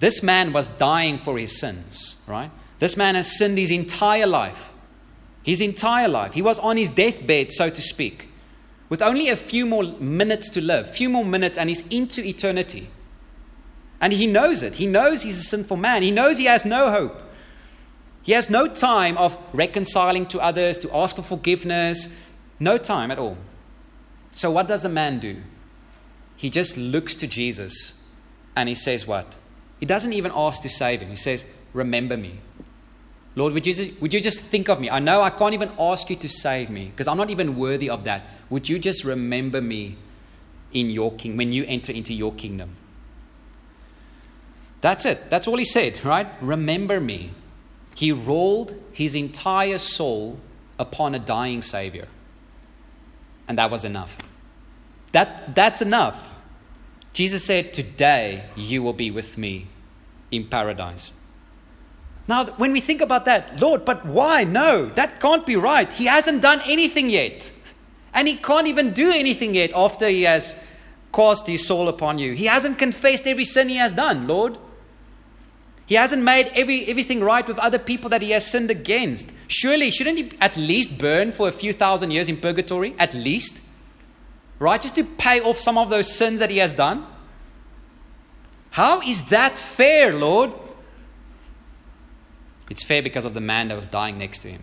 This 0.00 0.22
man 0.22 0.52
was 0.52 0.68
dying 0.68 1.18
for 1.18 1.38
his 1.38 1.58
sins, 1.58 2.16
right? 2.26 2.50
This 2.78 2.96
man 2.96 3.14
has 3.14 3.36
sinned 3.36 3.58
his 3.58 3.70
entire 3.70 4.26
life. 4.26 4.72
His 5.42 5.60
entire 5.60 6.08
life. 6.08 6.34
He 6.34 6.42
was 6.42 6.58
on 6.58 6.76
his 6.76 6.90
deathbed, 6.90 7.50
so 7.50 7.70
to 7.70 7.82
speak, 7.82 8.28
with 8.88 9.02
only 9.02 9.28
a 9.28 9.36
few 9.36 9.66
more 9.66 9.84
minutes 9.84 10.48
to 10.50 10.60
live, 10.60 10.90
few 10.90 11.08
more 11.08 11.24
minutes, 11.24 11.56
and 11.56 11.68
he's 11.68 11.86
into 11.88 12.24
eternity. 12.26 12.88
And 14.00 14.12
he 14.12 14.26
knows 14.26 14.62
it. 14.62 14.76
He 14.76 14.86
knows 14.86 15.22
he's 15.22 15.38
a 15.38 15.42
sinful 15.42 15.76
man. 15.76 16.02
He 16.02 16.10
knows 16.10 16.38
he 16.38 16.46
has 16.46 16.64
no 16.64 16.90
hope. 16.90 17.20
He 18.22 18.32
has 18.32 18.48
no 18.50 18.66
time 18.66 19.16
of 19.18 19.38
reconciling 19.52 20.26
to 20.26 20.40
others, 20.40 20.78
to 20.78 20.96
ask 20.96 21.16
for 21.16 21.22
forgiveness. 21.22 22.14
No 22.58 22.78
time 22.78 23.10
at 23.10 23.18
all. 23.18 23.36
So, 24.32 24.50
what 24.50 24.68
does 24.68 24.82
the 24.82 24.88
man 24.88 25.18
do? 25.18 25.36
He 26.40 26.48
just 26.48 26.78
looks 26.78 27.16
to 27.16 27.26
Jesus 27.26 28.02
and 28.56 28.66
he 28.66 28.74
says, 28.74 29.06
What? 29.06 29.36
He 29.78 29.84
doesn't 29.84 30.14
even 30.14 30.32
ask 30.34 30.62
to 30.62 30.70
save 30.70 31.02
him. 31.02 31.10
He 31.10 31.14
says, 31.14 31.44
Remember 31.74 32.16
me. 32.16 32.40
Lord, 33.36 33.52
would 33.52 33.66
you, 33.66 33.74
just, 33.74 34.00
would 34.00 34.14
you 34.14 34.22
just 34.22 34.42
think 34.42 34.70
of 34.70 34.80
me? 34.80 34.88
I 34.88 35.00
know 35.00 35.20
I 35.20 35.28
can't 35.28 35.52
even 35.52 35.70
ask 35.78 36.08
you 36.08 36.16
to 36.16 36.30
save 36.30 36.70
me 36.70 36.86
because 36.86 37.08
I'm 37.08 37.18
not 37.18 37.28
even 37.28 37.56
worthy 37.56 37.90
of 37.90 38.04
that. 38.04 38.22
Would 38.48 38.70
you 38.70 38.78
just 38.78 39.04
remember 39.04 39.60
me 39.60 39.98
in 40.72 40.88
your 40.88 41.12
king 41.12 41.36
when 41.36 41.52
you 41.52 41.66
enter 41.68 41.92
into 41.92 42.14
your 42.14 42.32
kingdom? 42.32 42.74
That's 44.80 45.04
it. 45.04 45.28
That's 45.28 45.46
all 45.46 45.58
he 45.58 45.66
said, 45.66 46.02
right? 46.06 46.26
Remember 46.40 47.00
me. 47.00 47.32
He 47.96 48.12
rolled 48.12 48.82
his 48.94 49.14
entire 49.14 49.76
soul 49.76 50.40
upon 50.78 51.14
a 51.14 51.18
dying 51.18 51.60
Savior. 51.60 52.08
And 53.46 53.58
that 53.58 53.70
was 53.70 53.84
enough. 53.84 54.16
That, 55.12 55.54
that's 55.54 55.82
enough. 55.82 56.29
Jesus 57.12 57.44
said, 57.44 57.72
Today 57.72 58.46
you 58.56 58.82
will 58.82 58.92
be 58.92 59.10
with 59.10 59.36
me 59.36 59.66
in 60.30 60.46
paradise. 60.46 61.12
Now, 62.28 62.46
when 62.52 62.72
we 62.72 62.80
think 62.80 63.00
about 63.00 63.24
that, 63.24 63.60
Lord, 63.60 63.84
but 63.84 64.06
why? 64.06 64.44
No, 64.44 64.86
that 64.90 65.20
can't 65.20 65.44
be 65.44 65.56
right. 65.56 65.92
He 65.92 66.06
hasn't 66.06 66.42
done 66.42 66.60
anything 66.66 67.10
yet. 67.10 67.52
And 68.14 68.28
he 68.28 68.36
can't 68.36 68.66
even 68.66 68.92
do 68.92 69.10
anything 69.10 69.54
yet 69.54 69.72
after 69.74 70.08
he 70.08 70.22
has 70.22 70.56
cast 71.12 71.46
his 71.46 71.66
soul 71.66 71.88
upon 71.88 72.18
you. 72.18 72.34
He 72.34 72.46
hasn't 72.46 72.78
confessed 72.78 73.26
every 73.26 73.44
sin 73.44 73.68
he 73.68 73.76
has 73.76 73.92
done, 73.92 74.28
Lord. 74.28 74.58
He 75.86 75.96
hasn't 75.96 76.22
made 76.22 76.52
every, 76.54 76.84
everything 76.86 77.20
right 77.20 77.46
with 77.46 77.58
other 77.58 77.78
people 77.78 78.10
that 78.10 78.22
he 78.22 78.30
has 78.30 78.48
sinned 78.48 78.70
against. 78.70 79.32
Surely, 79.48 79.90
shouldn't 79.90 80.18
he 80.18 80.30
at 80.40 80.56
least 80.56 80.98
burn 80.98 81.32
for 81.32 81.48
a 81.48 81.52
few 81.52 81.72
thousand 81.72 82.12
years 82.12 82.28
in 82.28 82.36
purgatory? 82.36 82.94
At 82.96 83.12
least? 83.12 83.59
Right? 84.60 84.80
Just 84.80 84.94
to 84.94 85.02
pay 85.04 85.40
off 85.40 85.58
some 85.58 85.76
of 85.76 85.90
those 85.90 86.16
sins 86.16 86.38
that 86.38 86.50
he 86.50 86.58
has 86.58 86.74
done? 86.74 87.04
How 88.70 89.00
is 89.00 89.24
that 89.30 89.58
fair, 89.58 90.12
Lord? 90.12 90.54
It's 92.70 92.84
fair 92.84 93.02
because 93.02 93.24
of 93.24 93.34
the 93.34 93.40
man 93.40 93.66
that 93.68 93.76
was 93.76 93.88
dying 93.88 94.18
next 94.18 94.38
to 94.40 94.48
him. 94.48 94.62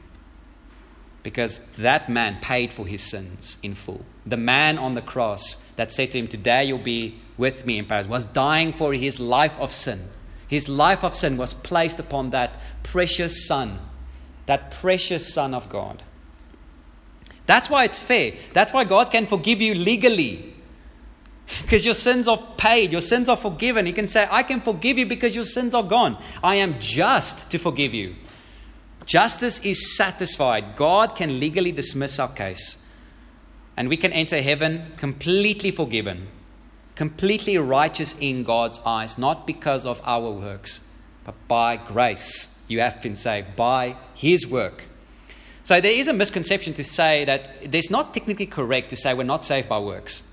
Because 1.23 1.59
that 1.77 2.07
man 2.07 2.37
paid 2.39 2.71
for 2.71 2.87
his 2.87 3.01
sins 3.01 3.57
in 3.61 3.75
full. 3.75 4.05
The 4.25 4.37
man 4.37 4.77
on 4.77 4.93
the 4.93 5.01
cross 5.01 5.55
that 5.75 5.91
said 5.91 6.11
to 6.11 6.19
him, 6.19 6.29
Today 6.29 6.63
you'll 6.63 6.77
be 6.77 7.19
with 7.37 7.65
me 7.65 7.77
in 7.77 7.85
paradise, 7.85 8.09
was 8.09 8.23
dying 8.23 8.71
for 8.71 8.93
his 8.93 9.19
life 9.19 9.59
of 9.59 9.73
sin 9.73 9.99
his 10.47 10.69
life 10.69 11.03
of 11.03 11.15
sin 11.15 11.37
was 11.37 11.53
placed 11.53 11.99
upon 11.99 12.29
that 12.29 12.59
precious 12.83 13.45
Son, 13.45 13.79
that 14.45 14.71
precious 14.71 15.33
Son 15.33 15.53
of 15.53 15.69
God. 15.69 16.03
That's 17.47 17.69
why 17.69 17.85
it's 17.85 17.97
fair. 17.97 18.33
That's 18.53 18.71
why 18.71 18.83
God 18.83 19.11
can 19.11 19.25
forgive 19.25 19.61
you 19.61 19.73
legally. 19.73 20.53
Because 21.63 21.85
your 21.85 21.95
sins 21.95 22.27
are 22.27 22.37
paid, 22.57 22.91
your 22.91 23.01
sins 23.01 23.27
are 23.29 23.37
forgiven. 23.37 23.85
He 23.85 23.93
can 23.93 24.07
say, 24.07 24.27
I 24.29 24.43
can 24.43 24.61
forgive 24.61 24.99
you 24.99 25.05
because 25.05 25.33
your 25.33 25.45
sins 25.45 25.73
are 25.73 25.83
gone. 25.83 26.21
I 26.43 26.55
am 26.55 26.79
just 26.79 27.49
to 27.51 27.57
forgive 27.57 27.93
you. 27.93 28.15
Justice 29.05 29.59
is 29.59 29.95
satisfied. 29.95 30.75
God 30.75 31.15
can 31.15 31.39
legally 31.39 31.71
dismiss 31.71 32.19
our 32.19 32.27
case. 32.27 32.77
And 33.75 33.89
we 33.89 33.97
can 33.97 34.11
enter 34.11 34.41
heaven 34.41 34.91
completely 34.97 35.71
forgiven 35.71 36.27
completely 36.97 37.59
righteous 37.59 38.15
in 38.19 38.43
God's 38.43 38.81
eyes, 38.83 39.19
not 39.19 39.45
because 39.45 39.85
of 39.85 40.01
our 40.03 40.31
works, 40.31 40.81
but 41.23 41.35
by 41.47 41.77
grace. 41.77 42.63
You 42.67 42.79
have 42.79 43.01
been 43.03 43.15
saved 43.15 43.55
by 43.55 43.95
His 44.15 44.47
work. 44.47 44.85
So 45.67 45.81
there 45.81 45.91
is 45.91 46.07
a 46.07 46.13
misconception 46.13 46.73
to 46.75 46.83
say 46.85 47.25
that 47.25 47.49
it's 47.59 47.89
not 47.89 48.13
technically 48.13 48.45
correct 48.45 48.89
to 48.91 48.95
say 48.95 49.13
we're 49.13 49.23
not 49.23 49.43
saved 49.43 49.67
by 49.67 49.79
works. 49.79 50.23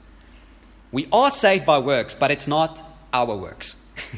We 0.93 1.09
are 1.13 1.29
saved 1.29 1.67
by 1.67 1.81
works, 1.81 2.15
but 2.15 2.31
it's 2.31 2.47
not 2.47 2.81
our 3.13 3.35
works. 3.35 3.75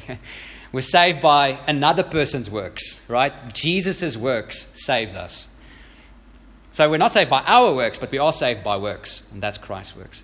we're 0.73 0.82
saved 0.82 1.23
by 1.23 1.58
another 1.66 2.02
person's 2.02 2.50
works, 2.50 3.02
right? 3.08 3.32
Jesus' 3.54 4.14
works 4.14 4.70
saves 4.75 5.14
us. 5.14 5.49
So 6.73 6.90
we're 6.90 6.99
not 6.99 7.14
saved 7.14 7.30
by 7.30 7.42
our 7.46 7.75
works, 7.75 7.99
but 7.99 8.11
we 8.11 8.18
are 8.18 8.35
saved 8.35 8.62
by 8.62 8.76
works, 8.76 9.26
and 9.32 9.42
that's 9.42 9.56
Christ's 9.56 9.96
works. 9.96 10.23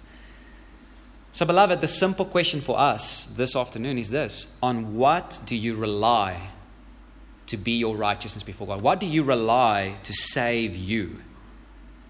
So, 1.32 1.46
beloved, 1.46 1.80
the 1.80 1.88
simple 1.88 2.26
question 2.26 2.60
for 2.60 2.78
us 2.78 3.24
this 3.24 3.56
afternoon 3.56 3.96
is 3.96 4.10
this 4.10 4.46
On 4.62 4.94
what 4.96 5.40
do 5.46 5.56
you 5.56 5.74
rely 5.74 6.50
to 7.52 7.58
be 7.58 7.72
your 7.72 7.94
righteousness 7.94 8.42
before 8.42 8.66
God? 8.66 8.80
What 8.80 8.98
do 8.98 9.06
you 9.06 9.22
rely 9.22 9.96
to 10.04 10.12
save 10.14 10.74
you? 10.74 11.18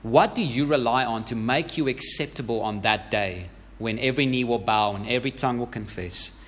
What 0.03 0.37
do 0.37 0.43
you 0.43 0.67
rely 0.67 1.05
on 1.05 1.25
to 1.27 1.37
make 1.37 1.77
you 1.77 1.89
acceptable 1.89 2.61
on 2.63 2.83
that 2.83 3.11
day 3.11 3.49
when 3.79 3.99
every 3.99 4.25
knee 4.25 4.45
will 4.45 4.61
bow 4.61 4.95
and 4.95 5.09
every 5.09 5.33
tongue 5.33 5.59
will 5.59 5.67
confess? 5.67 6.39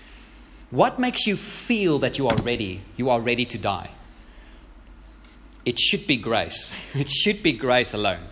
What 0.70 1.00
makes 1.00 1.26
you 1.26 1.34
feel 1.34 1.98
that 1.98 2.18
you 2.18 2.28
are 2.28 2.36
ready? 2.42 2.82
You 2.96 3.10
are 3.10 3.20
ready 3.20 3.44
to 3.46 3.58
die. 3.58 3.90
It 5.64 5.80
should 5.80 6.06
be 6.06 6.16
grace. 6.16 6.72
It 6.94 7.10
should 7.10 7.42
be 7.42 7.52
grace 7.52 7.92
alone. 7.94 8.28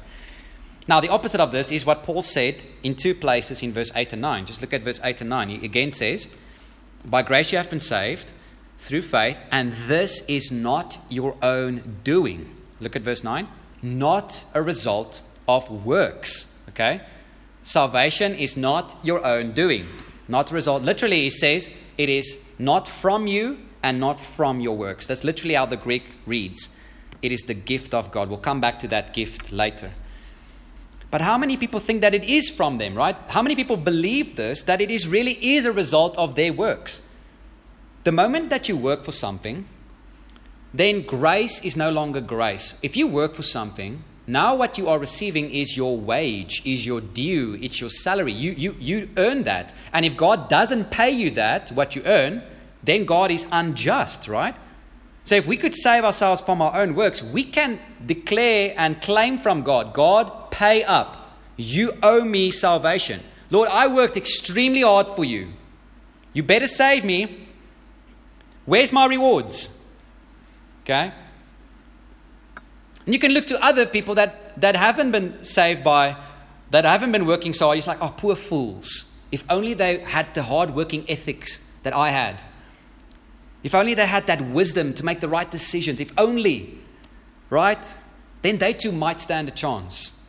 Now, 0.87 1.01
the 1.01 1.09
opposite 1.09 1.41
of 1.41 1.51
this 1.51 1.73
is 1.73 1.85
what 1.85 2.05
Paul 2.05 2.23
said 2.23 2.65
in 2.85 2.95
two 2.95 3.15
places 3.15 3.63
in 3.63 3.73
verse 3.73 3.91
8 3.95 4.13
and 4.13 4.23
9. 4.23 4.47
Just 4.47 4.61
look 4.61 4.73
at 4.73 4.83
verse 4.83 5.01
8 5.03 5.23
and 5.23 5.31
9. 5.31 5.49
He 5.49 5.65
again 5.65 5.91
says, 5.91 6.29
By 7.05 7.23
grace 7.23 7.51
you 7.51 7.59
have 7.59 7.71
been 7.71 7.81
saved 7.81 8.33
through 8.83 9.03
faith, 9.03 9.43
and 9.53 9.73
this 9.87 10.25
is 10.27 10.51
not 10.51 10.99
your 11.09 11.37
own 11.41 12.01
doing. 12.03 12.51
Look 12.81 12.97
at 12.97 13.03
verse 13.03 13.23
9. 13.23 13.47
Not 13.81 14.45
a 14.55 14.63
result 14.63 15.23
of 15.47 15.71
works. 15.87 16.53
Okay? 16.71 17.01
Salvation 17.63 18.35
is 18.35 18.57
not 18.57 18.97
your 19.05 19.25
own 19.25 19.53
doing. 19.53 19.87
Not 20.27 20.51
a 20.51 20.55
result. 20.55 20.83
Literally, 20.83 21.21
he 21.21 21.31
says, 21.31 21.71
it 21.97 22.09
is 22.09 22.43
not 22.59 22.89
from 22.89 23.29
you 23.29 23.59
and 23.85 24.01
not 24.01 24.21
from 24.21 24.59
your 24.59 24.77
works. 24.77 25.07
That's 25.07 25.23
literally 25.23 25.55
how 25.55 25.67
the 25.67 25.77
Greek 25.77 26.03
reads. 26.27 26.69
It 27.23 27.31
is 27.31 27.43
the 27.43 27.55
gift 27.55 27.95
of 27.95 28.11
God. 28.11 28.29
We'll 28.29 28.39
come 28.39 28.61
back 28.61 28.81
to 28.81 28.89
that 28.89 29.15
gift 29.15 29.53
later. 29.53 29.93
But 31.13 31.21
how 31.21 31.39
many 31.39 31.57
people 31.57 31.79
think 31.79 32.01
that 32.01 32.17
it 32.17 32.25
is 32.25 32.51
from 32.51 32.79
them, 32.79 32.97
right? 32.97 33.17
How 33.29 33.43
many 33.43 33.55
people 33.55 33.77
believe 33.77 34.35
this, 34.35 34.65
that 34.65 34.81
it 34.81 34.91
is 34.91 35.07
really 35.07 35.39
is 35.55 35.67
a 35.67 35.73
result 35.73 36.19
of 36.19 36.35
their 36.35 36.53
works? 36.53 37.01
The 38.05 38.13
moment 38.13 38.51
that 38.51 38.69
you 38.69 38.77
work 38.77 39.05
for 39.05 39.13
something, 39.13 39.67
then 40.75 41.03
grace 41.03 41.65
is 41.65 41.77
no 41.77 41.91
longer 41.91 42.21
grace. 42.21 42.79
If 42.83 42.97
you 42.97 43.07
work 43.07 43.35
for 43.35 43.43
something, 43.43 44.03
now 44.27 44.57
what 44.57 44.79
you 44.79 44.89
are 44.89 44.99
receiving 44.99 45.51
is 45.51 45.77
your 45.77 45.97
wage, 45.97 46.63
is 46.65 46.87
your 46.87 47.01
due, 47.01 47.59
it's 47.61 47.81
your 47.81 47.91
salary. 47.91 48.33
You, 48.33 48.53
you, 48.53 48.77
you 48.79 49.11
earn 49.17 49.43
that. 49.45 49.75
And 49.93 50.07
if 50.07 50.17
God 50.17 50.49
doesn't 50.49 50.91
pay 50.91 51.11
you 51.11 51.31
that, 51.33 51.71
what 51.71 51.95
you 51.95 52.03
earn, 52.05 52.43
then 52.83 53.05
God 53.05 53.31
is 53.31 53.47
unjust, 53.53 54.29
right? 54.29 54.57
So 55.25 55.37
if 55.37 55.47
we 55.47 55.57
could 55.57 55.75
save 55.75 56.05
ourselves 56.05 56.41
from 56.41 56.61
our 56.63 56.75
own 56.75 56.95
works, 56.95 57.23
we 57.23 57.45
can 57.45 57.79
declare 58.05 58.75
and 58.77 59.01
claim 59.01 59.39
from 59.39 59.63
God 59.63 59.95
God, 59.95 60.51
pay 60.51 60.83
up. 60.83 61.39
You 61.57 61.97
owe 62.03 62.25
me 62.25 62.51
salvation. 62.51 63.21
Lord, 63.51 63.69
I 63.69 63.87
worked 63.87 64.17
extremely 64.17 64.81
hard 64.81 65.09
for 65.13 65.25
you. 65.25 65.53
You 66.33 66.43
better 66.43 66.67
save 66.67 67.05
me. 67.05 67.49
Where's 68.65 68.93
my 68.93 69.07
rewards? 69.07 69.69
Okay? 70.83 71.13
And 73.05 73.13
you 73.13 73.19
can 73.19 73.33
look 73.33 73.47
to 73.47 73.65
other 73.65 73.87
people 73.87 74.15
that, 74.15 74.61
that 74.61 74.77
haven't 74.77 75.11
been 75.11 75.43
saved 75.45 75.83
by, 75.83 76.17
that 76.71 76.85
haven't 76.85 77.13
been 77.13 77.27
working 77.27 77.55
so 77.55 77.67
hard. 77.67 77.79
It's 77.79 77.87
like, 77.87 77.99
oh, 78.01 78.15
poor 78.17 78.37
fools. 78.37 79.11
If 79.33 79.45
only 79.51 79.75
they 79.75 79.99
had 79.99 80.33
the 80.35 80.43
hard 80.43 80.75
working 80.75 81.05
ethics 81.09 81.61
that 81.83 81.95
I 81.95 82.11
had. 82.11 82.43
If 83.63 83.75
only 83.75 83.95
they 83.95 84.07
had 84.07 84.27
that 84.27 84.41
wisdom 84.41 84.93
to 84.95 85.05
make 85.05 85.21
the 85.21 85.29
right 85.29 85.51
decisions. 85.51 86.01
If 86.01 86.13
only, 86.19 86.79
right? 87.51 87.95
Then 88.43 88.59
they 88.59 88.73
too 88.73 88.93
might 88.93 89.21
stand 89.21 89.49
a 89.49 89.53
chance. 89.53 90.22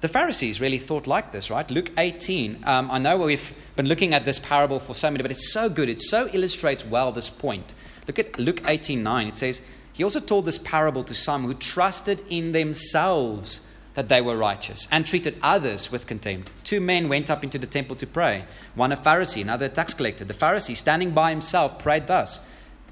The 0.00 0.08
Pharisees 0.08 0.62
really 0.62 0.78
thought 0.78 1.06
like 1.06 1.30
this, 1.30 1.50
right? 1.50 1.70
Luke 1.70 1.90
18. 1.98 2.64
Um, 2.64 2.90
I 2.90 2.98
know 2.98 3.18
we've 3.18 3.52
been 3.76 3.86
looking 3.86 4.14
at 4.14 4.24
this 4.24 4.38
parable 4.38 4.80
for 4.80 4.94
so 4.94 5.10
many, 5.10 5.22
but 5.22 5.30
it's 5.30 5.52
so 5.52 5.68
good. 5.68 5.90
It 5.90 6.00
so 6.00 6.26
illustrates 6.32 6.86
well 6.86 7.12
this 7.12 7.28
point. 7.28 7.74
Look 8.06 8.18
at 8.18 8.38
Luke 8.38 8.62
18 8.66 9.02
9. 9.02 9.26
It 9.26 9.36
says, 9.36 9.60
He 9.92 10.02
also 10.02 10.20
told 10.20 10.46
this 10.46 10.56
parable 10.56 11.04
to 11.04 11.14
some 11.14 11.44
who 11.44 11.52
trusted 11.52 12.20
in 12.30 12.52
themselves 12.52 13.66
that 13.92 14.08
they 14.08 14.22
were 14.22 14.38
righteous 14.38 14.88
and 14.90 15.06
treated 15.06 15.38
others 15.42 15.92
with 15.92 16.06
contempt. 16.06 16.64
Two 16.64 16.80
men 16.80 17.10
went 17.10 17.30
up 17.30 17.44
into 17.44 17.58
the 17.58 17.66
temple 17.66 17.96
to 17.96 18.06
pray 18.06 18.46
one 18.74 18.92
a 18.92 18.96
Pharisee, 18.96 19.42
another 19.42 19.66
a 19.66 19.68
tax 19.68 19.92
collector. 19.92 20.24
The 20.24 20.32
Pharisee, 20.32 20.76
standing 20.76 21.10
by 21.10 21.30
himself, 21.30 21.78
prayed 21.78 22.06
thus 22.06 22.40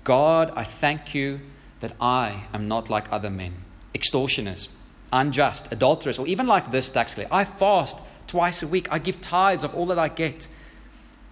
God, 0.04 0.52
I 0.54 0.64
thank 0.64 1.14
you 1.14 1.40
that 1.80 1.92
I 2.00 2.44
am 2.52 2.68
not 2.68 2.90
like 2.90 3.10
other 3.10 3.30
men, 3.30 3.54
extortioners 3.94 4.68
unjust, 5.12 5.70
adulterous, 5.72 6.18
or 6.18 6.26
even 6.26 6.46
like 6.46 6.70
this 6.70 6.88
tax 6.88 7.14
collector. 7.14 7.34
I 7.34 7.44
fast 7.44 7.98
twice 8.26 8.62
a 8.62 8.68
week, 8.68 8.88
I 8.92 8.98
give 8.98 9.20
tithes 9.20 9.64
of 9.64 9.74
all 9.74 9.86
that 9.86 9.98
I 9.98 10.08
get. 10.08 10.48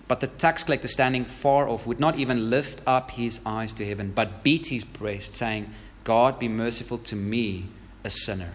But 0.09 0.21
the 0.21 0.29
tax 0.29 0.63
collector, 0.63 0.89
standing 0.89 1.25
far 1.25 1.69
off, 1.69 1.87
would 1.87 2.01
not 2.01 2.19
even 2.19 2.49
lift 2.51 2.81
up 2.87 3.11
his 3.13 3.41
eyes 3.45 3.73
to 3.75 3.87
heaven, 3.87 4.13
but 4.15 4.43
beat 4.43 4.69
his 4.69 4.85
breast, 4.85 5.35
saying, 5.35 5.73
God, 6.05 6.39
be 6.39 6.49
merciful 6.49 6.99
to 6.99 7.17
me, 7.17 7.67
a 8.05 8.11
sinner. 8.11 8.53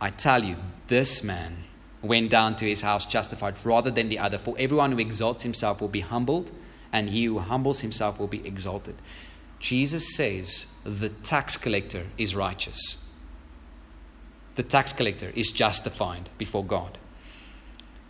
I 0.00 0.10
tell 0.10 0.42
you, 0.42 0.56
this 0.88 1.22
man 1.22 1.64
went 2.02 2.30
down 2.30 2.56
to 2.56 2.66
his 2.66 2.80
house 2.80 3.06
justified 3.06 3.56
rather 3.64 3.90
than 3.90 4.08
the 4.08 4.18
other. 4.18 4.38
For 4.38 4.54
everyone 4.58 4.92
who 4.92 4.98
exalts 4.98 5.42
himself 5.42 5.80
will 5.80 5.88
be 5.88 6.00
humbled, 6.00 6.50
and 6.92 7.10
he 7.10 7.24
who 7.24 7.38
humbles 7.38 7.80
himself 7.80 8.18
will 8.18 8.26
be 8.26 8.46
exalted. 8.46 8.94
Jesus 9.58 10.14
says 10.14 10.66
the 10.84 11.08
tax 11.08 11.56
collector 11.56 12.04
is 12.18 12.34
righteous. 12.34 13.03
The 14.56 14.62
tax 14.62 14.92
collector 14.92 15.32
is 15.34 15.50
justified 15.50 16.28
before 16.38 16.64
God. 16.64 16.98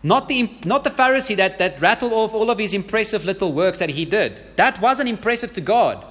Not 0.02 0.28
the, 0.28 0.50
not 0.64 0.84
the 0.84 0.90
Pharisee 0.90 1.36
that, 1.36 1.58
that 1.58 1.80
rattled 1.80 2.12
off 2.12 2.34
all 2.34 2.50
of 2.50 2.58
his 2.58 2.74
impressive 2.74 3.24
little 3.24 3.52
works 3.52 3.78
that 3.78 3.88
he 3.88 4.04
did. 4.04 4.44
That 4.56 4.80
wasn't 4.80 5.08
impressive 5.08 5.54
to 5.54 5.62
God. 5.62 6.04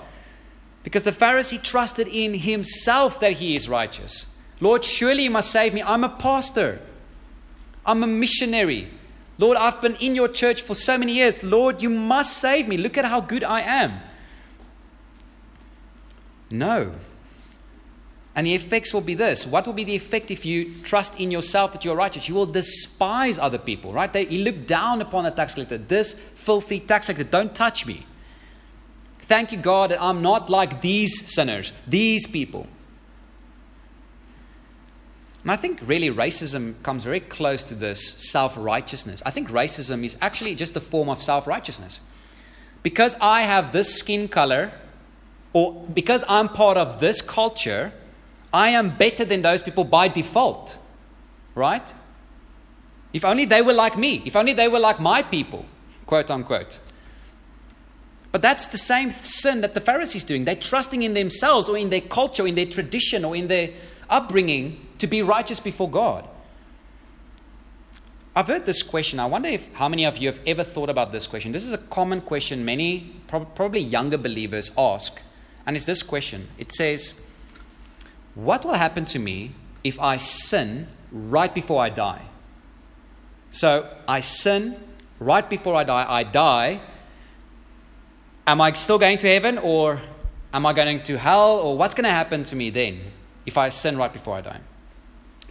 Because 0.83 1.03
the 1.03 1.11
Pharisee 1.11 1.61
trusted 1.61 2.07
in 2.07 2.33
himself 2.33 3.19
that 3.19 3.33
he 3.33 3.55
is 3.55 3.69
righteous. 3.69 4.35
Lord, 4.59 4.83
surely 4.83 5.23
you 5.25 5.29
must 5.29 5.51
save 5.51 5.73
me. 5.73 5.83
I'm 5.83 6.03
a 6.03 6.09
pastor. 6.09 6.81
I'm 7.85 8.01
a 8.01 8.07
missionary. 8.07 8.89
Lord, 9.37 9.57
I've 9.57 9.79
been 9.81 9.95
in 9.95 10.15
your 10.15 10.27
church 10.27 10.63
for 10.63 10.73
so 10.73 10.97
many 10.97 11.13
years. 11.13 11.43
Lord, 11.43 11.81
you 11.81 11.89
must 11.89 12.37
save 12.37 12.67
me. 12.67 12.77
Look 12.77 12.97
at 12.97 13.05
how 13.05 13.21
good 13.21 13.43
I 13.43 13.61
am. 13.61 13.99
No. 16.49 16.93
And 18.35 18.47
the 18.47 18.55
effects 18.55 18.93
will 18.93 19.01
be 19.01 19.13
this. 19.13 19.45
What 19.45 19.67
will 19.67 19.73
be 19.73 19.83
the 19.83 19.95
effect 19.95 20.31
if 20.31 20.45
you 20.45 20.71
trust 20.83 21.19
in 21.19 21.29
yourself 21.29 21.71
that 21.73 21.85
you're 21.85 21.95
righteous? 21.95 22.27
You 22.27 22.33
will 22.33 22.47
despise 22.47 23.37
other 23.37 23.59
people, 23.59 23.93
right? 23.93 24.11
They, 24.11 24.27
you 24.27 24.43
look 24.43 24.65
down 24.65 25.01
upon 25.01 25.23
the 25.23 25.31
tax 25.31 25.53
collector. 25.53 25.77
This 25.77 26.13
filthy 26.13 26.79
tax 26.79 27.05
collector, 27.05 27.25
don't 27.25 27.53
touch 27.53 27.85
me. 27.85 28.05
Thank 29.19 29.51
you, 29.51 29.57
God, 29.57 29.91
that 29.91 30.01
I'm 30.01 30.21
not 30.21 30.49
like 30.49 30.81
these 30.81 31.31
sinners, 31.33 31.71
these 31.87 32.25
people. 32.25 32.67
And 35.43 35.51
I 35.51 35.55
think 35.55 35.79
really 35.85 36.09
racism 36.09 36.81
comes 36.83 37.03
very 37.03 37.19
close 37.19 37.63
to 37.63 37.75
this 37.75 38.13
self 38.13 38.57
righteousness. 38.57 39.21
I 39.25 39.31
think 39.31 39.49
racism 39.49 40.03
is 40.03 40.17
actually 40.21 40.55
just 40.55 40.75
a 40.75 40.81
form 40.81 41.09
of 41.09 41.21
self 41.21 41.45
righteousness. 41.45 41.99
Because 42.81 43.15
I 43.21 43.43
have 43.43 43.71
this 43.71 43.93
skin 43.95 44.27
color, 44.27 44.71
or 45.53 45.85
because 45.93 46.25
I'm 46.27 46.49
part 46.49 46.77
of 46.77 46.99
this 46.99 47.21
culture, 47.21 47.93
I 48.53 48.69
am 48.69 48.95
better 48.95 49.25
than 49.25 49.41
those 49.41 49.63
people 49.63 49.83
by 49.83 50.07
default. 50.07 50.77
Right? 51.55 51.93
If 53.11 53.25
only 53.25 53.45
they 53.45 53.61
were 53.61 53.73
like 53.73 53.97
me, 53.97 54.21
if 54.25 54.35
only 54.35 54.53
they 54.53 54.67
were 54.67 54.79
like 54.79 54.99
my 54.99 55.21
people, 55.21 55.65
quote 56.05 56.31
unquote. 56.31 56.79
But 58.31 58.41
that's 58.41 58.67
the 58.67 58.79
same 58.79 59.11
sin 59.11 59.61
that 59.61 59.75
the 59.75 59.79
Pharisees 59.79 60.23
doing. 60.23 60.45
They're 60.45 60.55
trusting 60.55 61.03
in 61.03 61.13
themselves 61.13 61.69
or 61.69 61.77
in 61.77 61.91
their 61.91 62.01
culture, 62.01 62.43
or 62.43 62.47
in 62.47 62.55
their 62.55 62.65
tradition, 62.65 63.23
or 63.23 63.35
in 63.35 63.47
their 63.47 63.69
upbringing 64.09 64.87
to 64.97 65.05
be 65.05 65.21
righteous 65.21 65.59
before 65.59 65.89
God. 65.89 66.27
I've 68.35 68.47
heard 68.47 68.65
this 68.65 68.81
question. 68.81 69.19
I 69.19 69.27
wonder 69.27 69.49
if 69.49 69.71
how 69.75 69.87
many 69.87 70.05
of 70.07 70.17
you 70.17 70.27
have 70.27 70.39
ever 70.47 70.63
thought 70.63 70.89
about 70.89 71.11
this 71.11 71.27
question. 71.27 71.51
This 71.51 71.63
is 71.63 71.73
a 71.73 71.77
common 71.77 72.21
question 72.21 72.65
many, 72.65 73.13
probably 73.27 73.81
younger 73.81 74.17
believers, 74.17 74.71
ask. 74.75 75.21
And 75.67 75.75
it's 75.75 75.85
this 75.85 76.01
question 76.01 76.47
it 76.57 76.71
says, 76.71 77.13
What 78.35 78.65
will 78.65 78.73
happen 78.73 79.05
to 79.05 79.19
me 79.19 79.51
if 79.83 79.99
I 79.99 80.17
sin 80.17 80.87
right 81.11 81.53
before 81.53 81.81
I 81.81 81.89
die? 81.89 82.21
So 83.51 83.87
I 84.07 84.21
sin 84.21 84.75
right 85.19 85.47
before 85.47 85.75
I 85.75 85.83
die. 85.83 86.05
I 86.07 86.23
die. 86.23 86.81
Am 88.47 88.59
I 88.59 88.73
still 88.73 88.97
going 88.97 89.17
to 89.19 89.27
heaven 89.27 89.57
or 89.59 90.01
am 90.53 90.65
I 90.65 90.73
going 90.73 91.03
to 91.03 91.17
hell 91.17 91.59
or 91.59 91.77
what's 91.77 91.93
going 91.93 92.05
to 92.05 92.11
happen 92.11 92.43
to 92.45 92.55
me 92.55 92.69
then 92.69 92.99
if 93.45 93.57
I 93.57 93.69
sin 93.69 93.97
right 93.97 94.11
before 94.11 94.35
I 94.35 94.41
die? 94.41 94.59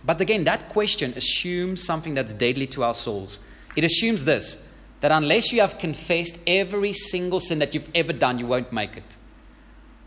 But 0.05 0.21
again, 0.21 0.45
that 0.45 0.69
question 0.69 1.13
assumes 1.15 1.85
something 1.85 2.15
that's 2.15 2.33
deadly 2.33 2.67
to 2.69 2.83
our 2.83 2.95
souls. 2.95 3.39
It 3.77 3.85
assumes 3.85 4.25
this 4.25 4.69
that 5.01 5.11
unless 5.11 5.53
you 5.53 5.61
have 5.61 5.79
confessed 5.79 6.39
every 6.47 6.93
single 6.93 7.41
sin 7.41 7.59
that 7.59 7.75
you've 7.75 7.89
ever 7.95 8.13
done, 8.13 8.39
you 8.39 8.47
won't 8.47 8.73
make 8.73 8.97
it. 8.97 9.17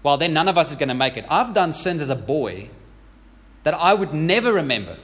Well, 0.06 0.18
then 0.18 0.34
none 0.34 0.48
of 0.48 0.56
us 0.56 0.70
is 0.70 0.76
going 0.76 0.90
to 0.90 0.94
make 0.94 1.18
it. 1.18 1.26
I've 1.32 1.56
done 1.56 1.74
sins 1.74 2.00
as 2.00 2.10
a 2.10 2.16
boy 2.16 2.70
that 3.64 3.74
I 3.74 3.96
would 3.96 4.14
never 4.14 4.54
remember. 4.54 4.98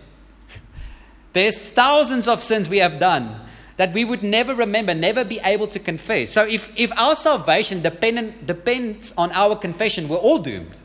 There's 1.34 1.64
thousands 1.64 2.28
of 2.28 2.40
sins 2.40 2.70
we 2.70 2.78
have 2.78 3.00
done 3.00 3.42
that 3.78 3.94
we 3.94 4.06
would 4.06 4.22
never 4.22 4.54
remember, 4.54 4.94
never 4.94 5.26
be 5.26 5.40
able 5.44 5.66
to 5.70 5.80
confess. 5.80 6.30
So 6.30 6.46
if, 6.46 6.72
if 6.76 6.96
our 7.00 7.16
salvation 7.16 7.82
depend, 7.82 8.46
depends 8.46 9.12
on 9.18 9.32
our 9.32 9.56
confession, 9.56 10.08
we're 10.08 10.18
all 10.18 10.38
doomed. 10.38 10.78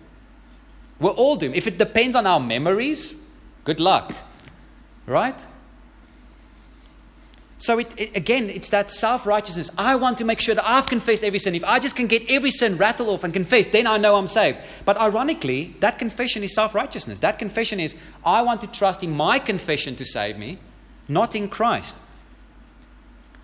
We're 0.99 1.11
all 1.11 1.37
doomed. 1.37 1.55
If 1.55 1.67
it 1.67 1.77
depends 1.77 2.17
on 2.17 2.27
our 2.27 2.41
memories, 2.41 3.17
Good 3.67 3.81
luck. 3.81 4.15
Right? 5.07 5.45
So, 7.59 7.79
it, 7.79 7.93
it, 7.99 8.17
again, 8.17 8.51
it's 8.51 8.69
that 8.71 8.91
self 8.91 9.27
righteousness. 9.27 9.71
I 9.79 9.97
want 9.97 10.19
to 10.19 10.25
make 10.25 10.41
sure 10.41 10.55
that 10.55 10.69
I've 10.69 10.87
confessed 10.87 11.25
every 11.25 11.39
sin. 11.39 11.55
If 11.55 11.65
I 11.65 11.79
just 11.79 11.97
can 11.97 12.07
get 12.07 12.31
every 12.31 12.51
sin 12.51 12.77
rattled 12.77 13.09
off 13.09 13.25
and 13.25 13.33
confess, 13.33 13.67
then 13.69 13.87
I 13.87 13.97
know 13.97 14.17
I'm 14.17 14.27
saved. 14.27 14.59
But 14.85 14.99
ironically, 14.99 15.75
that 15.81 15.99
confession 15.99 16.43
is 16.43 16.55
self 16.55 16.75
righteousness. 16.75 17.21
That 17.21 17.39
confession 17.39 17.81
is, 17.81 17.95
I 18.25 18.43
want 18.43 18.61
to 18.61 18.67
trust 18.67 19.03
in 19.03 19.11
my 19.11 19.39
confession 19.39 19.97
to 19.97 20.05
save 20.05 20.39
me, 20.39 20.59
not 21.09 21.35
in 21.35 21.49
Christ. 21.49 21.97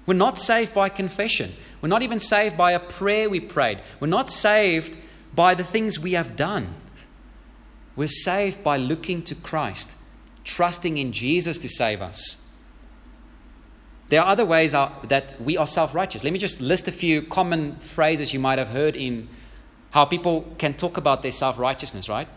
We're 0.05 0.15
not 0.15 0.39
saved 0.39 0.75
by 0.75 0.89
confession. 0.89 1.53
We're 1.81 1.89
not 1.89 2.03
even 2.03 2.19
saved 2.19 2.57
by 2.57 2.73
a 2.73 2.81
prayer 2.81 3.31
we 3.31 3.41
prayed. 3.41 3.81
We're 3.99 4.09
not 4.09 4.29
saved 4.29 4.97
by 5.35 5.55
the 5.55 5.65
things 5.65 5.99
we 5.99 6.13
have 6.13 6.37
done. 6.37 6.75
We're 7.97 8.09
saved 8.09 8.63
by 8.63 8.77
looking 8.77 9.23
to 9.23 9.35
Christ 9.35 9.97
trusting 10.45 10.99
in 10.99 11.13
Jesus 11.13 11.59
to 11.59 11.69
save 11.69 12.03
us. 12.03 12.42
There 14.13 14.21
are 14.21 14.29
other 14.29 14.45
ways 14.45 14.73
that 14.73 15.35
we 15.41 15.57
are 15.57 15.67
self 15.67 15.95
righteous. 15.95 16.23
Let 16.23 16.35
me 16.35 16.39
just 16.39 16.61
list 16.61 16.87
a 16.87 16.93
few 16.93 17.23
common 17.23 17.77
phrases 17.77 18.35
you 18.35 18.41
might 18.41 18.59
have 18.59 18.69
heard 18.69 18.95
in 18.95 19.27
how 19.93 20.05
people 20.05 20.55
can 20.59 20.75
talk 20.75 20.99
about 20.99 21.23
their 21.23 21.33
self 21.33 21.59
righteousness, 21.59 22.11
right? 22.11 22.29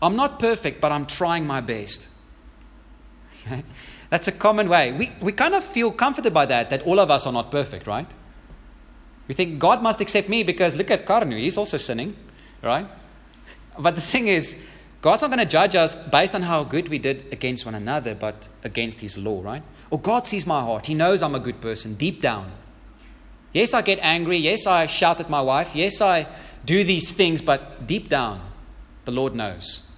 I'm 0.00 0.14
not 0.14 0.38
perfect, 0.38 0.80
but 0.80 0.92
I'm 0.92 1.06
trying 1.06 1.44
my 1.44 1.60
best. 1.60 2.08
That's 4.10 4.28
a 4.28 4.32
common 4.32 4.68
way. 4.68 4.92
We, 4.92 5.10
we 5.20 5.32
kind 5.32 5.56
of 5.56 5.64
feel 5.64 5.90
comforted 5.90 6.32
by 6.32 6.46
that, 6.46 6.70
that 6.70 6.82
all 6.82 7.00
of 7.00 7.10
us 7.10 7.26
are 7.26 7.32
not 7.32 7.50
perfect, 7.50 7.88
right? 7.88 8.08
We 9.26 9.34
think 9.34 9.58
God 9.58 9.82
must 9.82 10.00
accept 10.00 10.28
me 10.28 10.44
because 10.44 10.76
look 10.76 10.92
at 10.92 11.04
Karnu, 11.04 11.36
he's 11.36 11.58
also 11.58 11.78
sinning, 11.78 12.16
right? 12.62 12.86
But 13.76 13.96
the 13.96 14.00
thing 14.00 14.28
is, 14.28 14.56
God's 15.02 15.22
not 15.22 15.32
going 15.32 15.40
to 15.40 15.46
judge 15.46 15.74
us 15.74 15.96
based 15.96 16.36
on 16.36 16.42
how 16.42 16.62
good 16.62 16.88
we 16.88 17.00
did 17.00 17.24
against 17.32 17.66
one 17.66 17.74
another, 17.74 18.14
but 18.14 18.46
against 18.62 19.00
His 19.00 19.18
law, 19.18 19.42
right? 19.42 19.64
Or 19.90 19.98
God 19.98 20.26
sees 20.26 20.46
my 20.46 20.60
heart. 20.60 20.86
He 20.86 20.94
knows 20.94 21.22
I'm 21.22 21.34
a 21.34 21.40
good 21.40 21.60
person 21.60 21.94
deep 21.94 22.20
down. 22.20 22.52
Yes, 23.52 23.72
I 23.72 23.82
get 23.82 23.98
angry. 24.02 24.36
Yes, 24.36 24.66
I 24.66 24.86
shout 24.86 25.20
at 25.20 25.30
my 25.30 25.40
wife. 25.40 25.74
Yes, 25.74 26.00
I 26.00 26.26
do 26.64 26.84
these 26.84 27.12
things, 27.12 27.40
but 27.40 27.86
deep 27.86 28.08
down, 28.08 28.42
the 29.06 29.12
Lord 29.12 29.34
knows. 29.34 29.88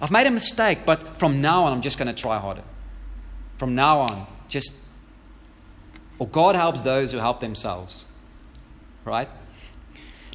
I've 0.00 0.10
made 0.10 0.26
a 0.26 0.30
mistake, 0.30 0.80
but 0.84 1.16
from 1.16 1.40
now 1.40 1.64
on, 1.64 1.72
I'm 1.72 1.80
just 1.80 1.98
going 1.98 2.14
to 2.14 2.20
try 2.20 2.38
harder. 2.38 2.64
From 3.56 3.74
now 3.74 4.00
on, 4.00 4.26
just. 4.48 4.74
Or 6.18 6.28
God 6.28 6.56
helps 6.56 6.82
those 6.82 7.10
who 7.10 7.18
help 7.18 7.40
themselves, 7.40 8.04
right? 9.04 9.28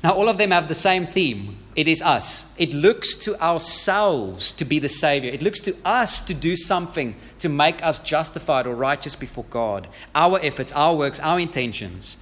Now, 0.03 0.13
all 0.13 0.27
of 0.27 0.37
them 0.37 0.51
have 0.51 0.67
the 0.67 0.73
same 0.73 1.05
theme 1.05 1.58
it 1.75 1.87
is 1.87 2.01
us. 2.01 2.51
It 2.57 2.73
looks 2.73 3.15
to 3.17 3.39
ourselves 3.41 4.53
to 4.53 4.65
be 4.65 4.79
the 4.79 4.89
Savior. 4.89 5.31
It 5.31 5.41
looks 5.41 5.59
to 5.61 5.75
us 5.85 6.21
to 6.21 6.33
do 6.33 6.55
something 6.55 7.15
to 7.39 7.49
make 7.49 7.83
us 7.83 7.99
justified 7.99 8.65
or 8.65 8.75
righteous 8.75 9.15
before 9.15 9.45
God. 9.49 9.87
Our 10.15 10.39
efforts, 10.41 10.71
our 10.71 10.95
works, 10.95 11.19
our 11.19 11.39
intentions. 11.39 12.17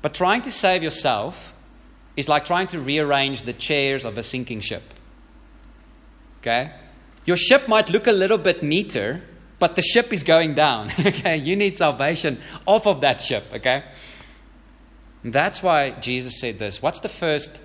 But 0.00 0.14
trying 0.14 0.42
to 0.42 0.50
save 0.50 0.82
yourself 0.82 1.52
is 2.16 2.28
like 2.28 2.44
trying 2.44 2.68
to 2.68 2.80
rearrange 2.80 3.42
the 3.42 3.52
chairs 3.52 4.04
of 4.04 4.16
a 4.16 4.22
sinking 4.22 4.60
ship. 4.60 4.82
Okay? 6.40 6.72
Your 7.24 7.36
ship 7.36 7.68
might 7.68 7.90
look 7.90 8.06
a 8.06 8.12
little 8.12 8.38
bit 8.38 8.62
neater, 8.62 9.22
but 9.58 9.74
the 9.74 9.82
ship 9.82 10.12
is 10.12 10.22
going 10.22 10.54
down. 10.54 10.88
okay? 11.00 11.36
You 11.36 11.56
need 11.56 11.76
salvation 11.76 12.40
off 12.64 12.86
of 12.86 13.00
that 13.00 13.20
ship. 13.20 13.44
Okay? 13.52 13.84
That's 15.24 15.62
why 15.62 15.90
Jesus 15.90 16.38
said 16.38 16.58
this. 16.58 16.80
What's 16.80 17.00
the 17.00 17.08
first 17.08 17.60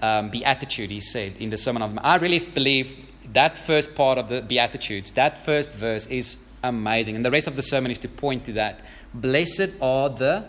um, 0.00 0.30
beatitude 0.30 0.90
he 0.90 1.00
said 1.00 1.36
in 1.38 1.50
the 1.50 1.56
Sermon 1.56 1.82
on 1.82 1.94
the? 1.94 2.06
I 2.06 2.16
really 2.16 2.38
believe 2.38 2.96
that 3.32 3.56
first 3.56 3.94
part 3.94 4.18
of 4.18 4.28
the 4.28 4.42
Beatitudes, 4.42 5.12
that 5.12 5.38
first 5.38 5.72
verse 5.72 6.06
is 6.06 6.36
amazing. 6.62 7.16
And 7.16 7.24
the 7.24 7.30
rest 7.30 7.46
of 7.46 7.56
the 7.56 7.62
sermon 7.62 7.90
is 7.90 7.98
to 8.00 8.08
point 8.08 8.44
to 8.46 8.52
that. 8.54 8.80
Blessed 9.14 9.70
are 9.80 10.08
the 10.08 10.48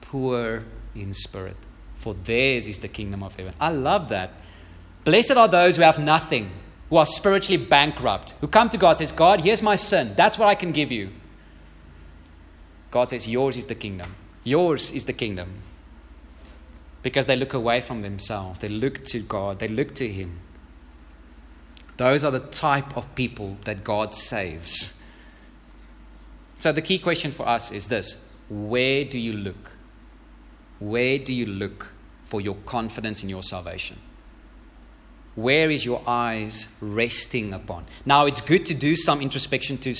poor 0.00 0.64
in 0.94 1.12
spirit, 1.12 1.56
for 1.96 2.14
theirs 2.14 2.66
is 2.66 2.78
the 2.78 2.88
kingdom 2.88 3.22
of 3.22 3.34
heaven. 3.36 3.54
I 3.60 3.70
love 3.70 4.08
that. 4.10 4.32
Blessed 5.04 5.32
are 5.32 5.48
those 5.48 5.76
who 5.76 5.82
have 5.82 5.98
nothing, 5.98 6.50
who 6.88 6.96
are 6.96 7.06
spiritually 7.06 7.64
bankrupt, 7.64 8.34
who 8.40 8.48
come 8.48 8.68
to 8.68 8.78
God 8.78 8.98
says, 8.98 9.12
God, 9.12 9.40
here's 9.40 9.62
my 9.62 9.76
sin. 9.76 10.12
That's 10.14 10.38
what 10.38 10.48
I 10.48 10.54
can 10.54 10.72
give 10.72 10.92
you. 10.92 11.10
God 12.90 13.10
says, 13.10 13.28
Yours 13.28 13.56
is 13.56 13.66
the 13.66 13.74
kingdom. 13.74 14.14
Yours 14.42 14.90
is 14.92 15.04
the 15.04 15.12
kingdom. 15.12 15.52
Because 17.02 17.26
they 17.26 17.36
look 17.36 17.54
away 17.54 17.80
from 17.80 18.02
themselves. 18.02 18.60
They 18.60 18.68
look 18.68 19.04
to 19.06 19.20
God. 19.20 19.58
They 19.58 19.68
look 19.68 19.94
to 19.96 20.08
Him. 20.08 20.40
Those 21.96 22.24
are 22.24 22.30
the 22.30 22.40
type 22.40 22.96
of 22.96 23.14
people 23.14 23.58
that 23.64 23.84
God 23.84 24.14
saves. 24.14 24.98
So 26.58 26.72
the 26.72 26.82
key 26.82 26.98
question 26.98 27.32
for 27.32 27.48
us 27.48 27.70
is 27.70 27.88
this 27.88 28.30
where 28.48 29.04
do 29.04 29.18
you 29.18 29.32
look? 29.32 29.72
Where 30.78 31.18
do 31.18 31.32
you 31.32 31.46
look 31.46 31.92
for 32.24 32.40
your 32.40 32.56
confidence 32.66 33.22
in 33.22 33.28
your 33.28 33.42
salvation? 33.42 33.98
Where 35.36 35.70
is 35.70 35.84
your 35.84 36.02
eyes 36.06 36.68
resting 36.80 37.52
upon? 37.52 37.86
Now, 38.04 38.26
it's 38.26 38.40
good 38.40 38.66
to 38.66 38.74
do 38.74 38.96
some 38.96 39.20
introspection 39.20 39.78
to 39.78 39.94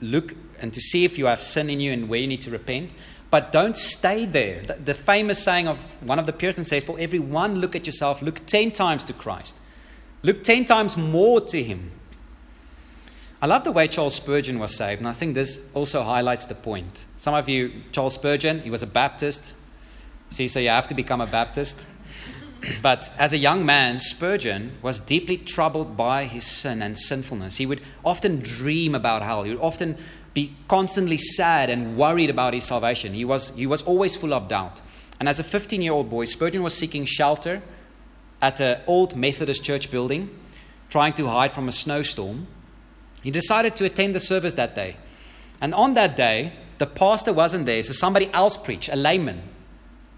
look 0.00 0.34
and 0.60 0.72
to 0.72 0.80
see 0.80 1.04
if 1.04 1.18
you 1.18 1.26
have 1.26 1.42
sin 1.42 1.68
in 1.68 1.80
you 1.80 1.92
and 1.92 2.08
where 2.08 2.20
you 2.20 2.26
need 2.26 2.40
to 2.42 2.50
repent, 2.50 2.90
but 3.32 3.50
don't 3.50 3.78
stay 3.78 4.26
there. 4.26 4.62
The, 4.62 4.92
famous 4.92 5.42
saying 5.42 5.66
of 5.66 5.78
one 6.02 6.18
of 6.18 6.26
the 6.26 6.34
Puritans 6.34 6.68
says, 6.68 6.84
For 6.84 7.00
every 7.00 7.18
one 7.18 7.60
look 7.62 7.74
at 7.74 7.86
yourself, 7.86 8.20
look 8.20 8.44
10 8.44 8.72
times 8.72 9.06
to 9.06 9.14
Christ. 9.14 9.58
Look 10.22 10.44
10 10.44 10.66
times 10.66 10.98
more 10.98 11.40
to 11.40 11.62
Him. 11.62 11.92
I 13.40 13.46
love 13.46 13.64
the 13.64 13.72
way 13.72 13.88
Charles 13.88 14.14
Spurgeon 14.14 14.58
was 14.58 14.76
saved, 14.76 15.00
and 15.00 15.08
I 15.08 15.12
think 15.12 15.34
this 15.34 15.66
also 15.72 16.02
highlights 16.02 16.44
the 16.44 16.54
point. 16.54 17.06
Some 17.16 17.32
of 17.32 17.48
you, 17.48 17.72
Charles 17.90 18.12
Spurgeon, 18.14 18.60
he 18.60 18.70
was 18.70 18.82
a 18.82 18.86
Baptist. 18.86 19.54
See, 20.28 20.46
so 20.46 20.60
you 20.60 20.68
have 20.68 20.86
to 20.88 20.94
become 20.94 21.22
a 21.22 21.26
Baptist. 21.26 21.86
But 22.80 23.10
as 23.18 23.32
a 23.32 23.38
young 23.38 23.66
man, 23.66 23.98
Spurgeon 23.98 24.72
was 24.82 25.00
deeply 25.00 25.36
troubled 25.36 25.96
by 25.96 26.26
his 26.26 26.46
sin 26.46 26.80
and 26.80 26.96
sinfulness. 26.96 27.56
He 27.56 27.66
would 27.66 27.80
often 28.04 28.38
dream 28.38 28.94
about 28.94 29.22
hell. 29.22 29.42
He 29.42 29.50
would 29.50 29.58
often 29.58 29.96
be 30.34 30.54
constantly 30.68 31.18
sad 31.18 31.68
and 31.70 31.96
worried 31.96 32.30
about 32.30 32.54
his 32.54 32.64
salvation. 32.64 33.14
He 33.14 33.24
was, 33.24 33.54
he 33.54 33.66
was 33.66 33.82
always 33.82 34.16
full 34.16 34.32
of 34.32 34.48
doubt. 34.48 34.80
And 35.20 35.28
as 35.28 35.38
a 35.38 35.44
15 35.44 35.80
year 35.82 35.92
old 35.92 36.10
boy, 36.10 36.24
Spurgeon 36.24 36.62
was 36.62 36.74
seeking 36.74 37.04
shelter 37.04 37.62
at 38.40 38.60
an 38.60 38.80
old 38.86 39.14
Methodist 39.16 39.62
church 39.62 39.90
building, 39.90 40.30
trying 40.90 41.12
to 41.14 41.28
hide 41.28 41.54
from 41.54 41.68
a 41.68 41.72
snowstorm. 41.72 42.46
He 43.22 43.30
decided 43.30 43.76
to 43.76 43.84
attend 43.84 44.14
the 44.14 44.20
service 44.20 44.54
that 44.54 44.74
day. 44.74 44.96
And 45.60 45.74
on 45.74 45.94
that 45.94 46.16
day, 46.16 46.54
the 46.78 46.86
pastor 46.86 47.32
wasn't 47.32 47.66
there, 47.66 47.82
so 47.84 47.92
somebody 47.92 48.28
else 48.32 48.56
preached, 48.56 48.88
a 48.88 48.96
layman. 48.96 49.42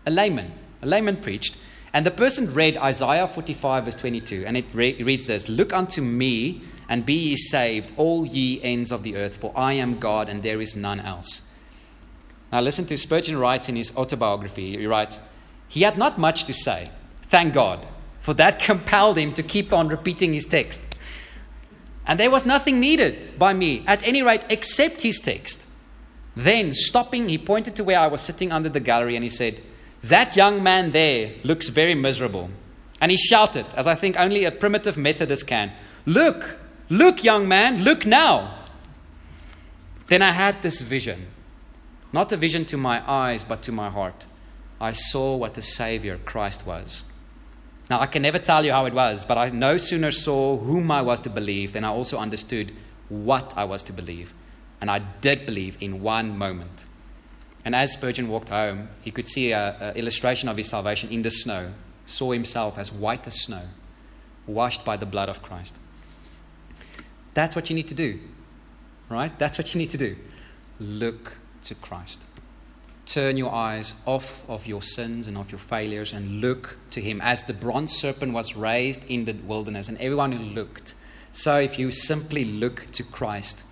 A 0.07 0.11
layman. 0.11 0.53
A 0.81 0.87
layman 0.87 1.19
preached. 1.19 1.57
And 1.93 2.07
the 2.07 2.11
person 2.11 2.53
read 2.55 2.79
Isaiah 2.79 3.29
45, 3.29 3.85
verse 3.85 3.95
22, 3.95 4.45
and 4.47 4.57
it 4.57 4.65
re- 4.73 5.01
reads 5.03 5.27
this 5.27 5.49
Look 5.49 5.73
unto 5.73 6.01
me, 6.01 6.63
and 6.89 7.07
be 7.07 7.15
ye 7.15 7.37
saved, 7.37 7.93
all 7.97 8.27
ye 8.27 8.63
ends 8.63 8.93
of 8.93 9.03
the 9.03 9.17
earth, 9.17 9.37
for 9.37 9.53
I 9.57 9.75
am 9.75 9.99
God, 9.99 10.29
and 10.29 10.43
there 10.43 10.61
is 10.61 10.77
none 10.77 11.01
else. 11.01 11.43
Now, 12.53 12.61
listen 12.61 12.87
to 12.87 12.97
Spurgeon 12.97 13.39
writes 13.39 13.69
in 13.69 13.77
his 13.77 13.97
autobiography. 13.97 14.77
He 14.79 14.87
writes, 14.87 15.19
He 15.69 15.83
had 15.83 15.99
not 15.99 16.19
much 16.19 16.45
to 16.45 16.55
say, 16.55 16.91
thank 17.23 17.53
God, 17.53 17.85
for 18.21 18.35
that 18.35 18.59
compelled 18.71 19.19
him 19.19 19.33
to 19.35 19.43
keep 19.43 19.73
on 19.73 19.89
repeating 19.89 20.33
his 20.33 20.47
text. 20.47 20.83
And 22.07 22.21
there 22.21 22.31
was 22.31 22.47
nothing 22.47 22.81
needed 22.81 23.33
by 23.39 23.55
me, 23.55 23.83
at 23.87 24.07
any 24.07 24.23
rate, 24.23 24.45
except 24.51 25.03
his 25.03 25.21
text. 25.21 25.67
Then, 26.37 26.75
stopping, 26.75 27.29
he 27.29 27.39
pointed 27.39 27.75
to 27.77 27.85
where 27.85 27.99
I 27.99 28.09
was 28.09 28.21
sitting 28.21 28.53
under 28.53 28.69
the 28.69 28.81
gallery 28.81 29.17
and 29.17 29.25
he 29.25 29.31
said, 29.31 29.61
That 30.03 30.37
young 30.37 30.63
man 30.63 30.91
there 30.91 31.33
looks 31.45 31.71
very 31.71 31.95
miserable. 31.95 32.51
And 33.01 33.11
he 33.11 33.17
shouted, 33.17 33.67
as 33.75 33.87
I 33.87 33.95
think 33.95 34.19
only 34.19 34.45
a 34.45 34.53
primitive 34.53 34.97
Methodist 34.97 35.47
can, 35.47 35.73
Look, 36.07 36.59
look, 36.89 37.25
young 37.25 37.49
man, 37.49 37.83
look 37.83 38.07
now. 38.07 38.61
Then 40.09 40.23
I 40.23 40.33
had 40.33 40.63
this 40.63 40.83
vision, 40.83 41.27
not 42.13 42.31
a 42.33 42.37
vision 42.37 42.65
to 42.67 42.77
my 42.77 43.03
eyes, 43.11 43.45
but 43.45 43.63
to 43.63 43.73
my 43.73 43.91
heart. 43.91 44.27
I 44.81 44.93
saw 44.93 45.37
what 45.37 45.55
the 45.55 45.63
Savior 45.63 46.19
Christ 46.19 46.67
was. 46.67 47.05
Now, 47.91 48.01
I 48.01 48.07
can 48.07 48.23
never 48.23 48.39
tell 48.39 48.65
you 48.65 48.73
how 48.73 48.87
it 48.87 48.95
was, 48.95 49.25
but 49.25 49.39
I 49.39 49.51
no 49.51 49.77
sooner 49.77 50.11
saw 50.11 50.57
whom 50.57 50.91
I 50.91 51.03
was 51.03 51.21
to 51.23 51.31
believe 51.31 51.73
than 51.73 51.85
I 51.85 51.89
also 51.89 52.19
understood 52.19 52.73
what 53.09 53.55
I 53.57 53.65
was 53.65 53.83
to 53.85 53.93
believe. 53.93 54.33
And 54.81 54.91
I 54.91 54.99
did 54.99 55.47
believe 55.47 55.79
in 55.81 56.03
one 56.03 56.37
moment. 56.37 56.85
And 57.65 57.75
as 57.75 57.93
Spurgeon 57.93 58.29
walked 58.29 58.51
home, 58.51 58.89
he 59.01 59.11
could 59.11 59.27
see 59.27 59.53
an 59.53 59.97
illustration 59.97 60.49
of 60.49 60.57
his 60.57 60.69
salvation 60.69 61.11
in 61.11 61.23
the 61.23 61.31
snow, 61.31 61.73
saw 62.05 62.33
himself 62.33 62.79
as 62.79 62.93
white 62.93 63.27
as 63.27 63.41
snow, 63.41 63.63
washed 64.47 64.85
by 64.85 64.97
the 64.99 65.07
blood 65.07 65.31
of 65.31 65.41
Christ. 65.41 65.77
That's 67.35 67.57
what 67.57 67.69
you 67.69 67.77
need 67.77 67.89
to 67.89 67.95
do, 67.95 68.21
right? 69.09 69.37
That's 69.39 69.59
what 69.59 69.75
you 69.75 69.79
need 69.79 69.91
to 69.91 69.99
do. 69.99 70.17
Look 70.79 71.37
to 71.65 71.75
Christ. 71.75 72.25
Turn 73.07 73.37
your 73.37 73.53
eyes 73.53 73.95
off 74.07 74.49
of 74.49 74.67
your 74.67 74.81
sins 74.81 75.27
and 75.27 75.37
of 75.37 75.53
your 75.53 75.59
failures 75.59 76.13
and 76.13 76.41
look 76.41 76.79
to 76.93 77.01
Him. 77.01 77.21
As 77.21 77.43
the 77.43 77.53
bronze 77.53 77.93
serpent 77.93 78.33
was 78.33 78.57
raised 78.57 79.05
in 79.11 79.25
the 79.27 79.33
wilderness, 79.33 79.89
and 79.89 79.99
everyone 79.99 80.33
who 80.33 80.43
looked. 80.43 80.95
So 81.33 81.59
if 81.59 81.79
you 81.79 81.91
simply 81.91 82.45
look 82.45 82.87
to 82.93 83.03
Christ, 83.03 83.65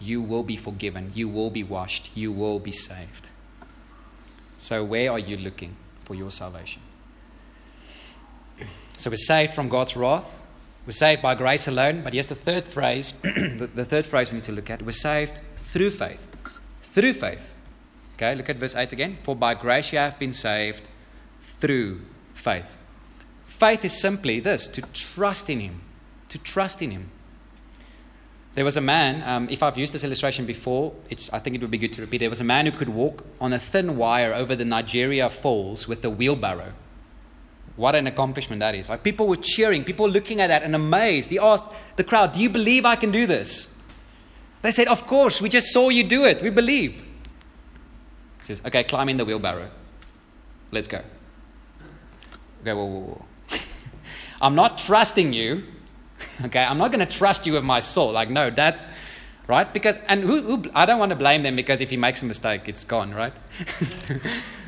you 0.00 0.20
will 0.20 0.42
be 0.42 0.56
forgiven, 0.56 1.12
you 1.14 1.28
will 1.28 1.50
be 1.50 1.62
washed, 1.62 2.10
you 2.14 2.32
will 2.32 2.58
be 2.58 2.72
saved. 2.72 3.28
So, 4.58 4.84
where 4.84 5.10
are 5.10 5.18
you 5.18 5.36
looking 5.36 5.76
for 6.00 6.14
your 6.14 6.30
salvation? 6.30 6.82
So, 8.96 9.10
we're 9.10 9.16
saved 9.16 9.54
from 9.54 9.68
God's 9.68 9.96
wrath. 9.96 10.41
We're 10.84 10.92
saved 10.92 11.22
by 11.22 11.34
grace 11.34 11.68
alone. 11.68 12.02
But 12.02 12.12
here's 12.12 12.26
the 12.26 12.34
third 12.34 12.66
phrase 12.66 13.12
the, 13.22 13.70
the 13.72 13.84
third 13.84 14.06
phrase 14.06 14.30
we 14.30 14.36
need 14.36 14.44
to 14.44 14.52
look 14.52 14.70
at. 14.70 14.82
We're 14.82 14.92
saved 14.92 15.40
through 15.56 15.90
faith. 15.90 16.26
Through 16.82 17.14
faith. 17.14 17.54
Okay, 18.14 18.34
look 18.34 18.48
at 18.48 18.56
verse 18.56 18.74
8 18.74 18.92
again. 18.92 19.18
For 19.22 19.34
by 19.34 19.54
grace 19.54 19.92
you 19.92 19.98
have 19.98 20.18
been 20.18 20.32
saved 20.32 20.88
through 21.40 22.00
faith. 22.34 22.76
Faith 23.46 23.84
is 23.84 24.00
simply 24.00 24.40
this 24.40 24.66
to 24.68 24.82
trust 24.92 25.48
in 25.48 25.60
Him. 25.60 25.80
To 26.28 26.38
trust 26.38 26.82
in 26.82 26.90
Him. 26.90 27.10
There 28.54 28.64
was 28.66 28.76
a 28.76 28.82
man, 28.82 29.22
um, 29.26 29.48
if 29.50 29.62
I've 29.62 29.78
used 29.78 29.94
this 29.94 30.04
illustration 30.04 30.44
before, 30.44 30.92
I 31.32 31.38
think 31.38 31.56
it 31.56 31.62
would 31.62 31.70
be 31.70 31.78
good 31.78 31.94
to 31.94 32.02
repeat. 32.02 32.18
There 32.18 32.28
was 32.28 32.40
a 32.40 32.44
man 32.44 32.66
who 32.66 32.72
could 32.72 32.90
walk 32.90 33.24
on 33.40 33.54
a 33.54 33.58
thin 33.58 33.96
wire 33.96 34.34
over 34.34 34.54
the 34.54 34.64
Niagara 34.64 35.30
Falls 35.30 35.88
with 35.88 36.04
a 36.04 36.10
wheelbarrow. 36.10 36.74
What 37.76 37.94
an 37.94 38.06
accomplishment 38.06 38.60
that 38.60 38.74
is. 38.74 38.88
Like 38.88 39.02
people 39.02 39.26
were 39.26 39.36
cheering, 39.36 39.84
people 39.84 40.06
were 40.06 40.12
looking 40.12 40.40
at 40.40 40.48
that 40.48 40.62
and 40.62 40.74
amazed. 40.74 41.30
He 41.30 41.38
asked 41.38 41.66
the 41.96 42.04
crowd, 42.04 42.32
Do 42.32 42.42
you 42.42 42.50
believe 42.50 42.84
I 42.84 42.96
can 42.96 43.10
do 43.10 43.26
this? 43.26 43.80
They 44.60 44.70
said, 44.70 44.88
Of 44.88 45.06
course, 45.06 45.40
we 45.40 45.48
just 45.48 45.72
saw 45.72 45.88
you 45.88 46.04
do 46.04 46.24
it. 46.24 46.42
We 46.42 46.50
believe. 46.50 47.02
He 48.38 48.44
says, 48.44 48.62
Okay, 48.66 48.84
climb 48.84 49.08
in 49.08 49.16
the 49.16 49.24
wheelbarrow. 49.24 49.70
Let's 50.70 50.88
go. 50.88 51.00
Okay, 52.62 52.72
whoa, 52.72 52.84
whoa, 52.84 53.00
whoa. 53.00 53.24
I'm 54.40 54.54
not 54.54 54.78
trusting 54.78 55.32
you. 55.32 55.64
Okay, 56.44 56.62
I'm 56.62 56.78
not 56.78 56.92
going 56.92 57.06
to 57.06 57.18
trust 57.18 57.46
you 57.46 57.52
with 57.52 57.64
my 57.64 57.80
soul. 57.80 58.12
Like, 58.12 58.30
no, 58.30 58.48
that's 58.48 58.86
right. 59.48 59.70
Because, 59.72 59.98
and 60.08 60.22
who, 60.22 60.40
who, 60.40 60.64
I 60.72 60.86
don't 60.86 60.98
want 61.00 61.10
to 61.10 61.16
blame 61.16 61.42
them 61.42 61.56
because 61.56 61.80
if 61.80 61.90
he 61.90 61.96
makes 61.96 62.22
a 62.22 62.26
mistake, 62.26 62.62
it's 62.66 62.84
gone, 62.84 63.12
right? 63.12 63.32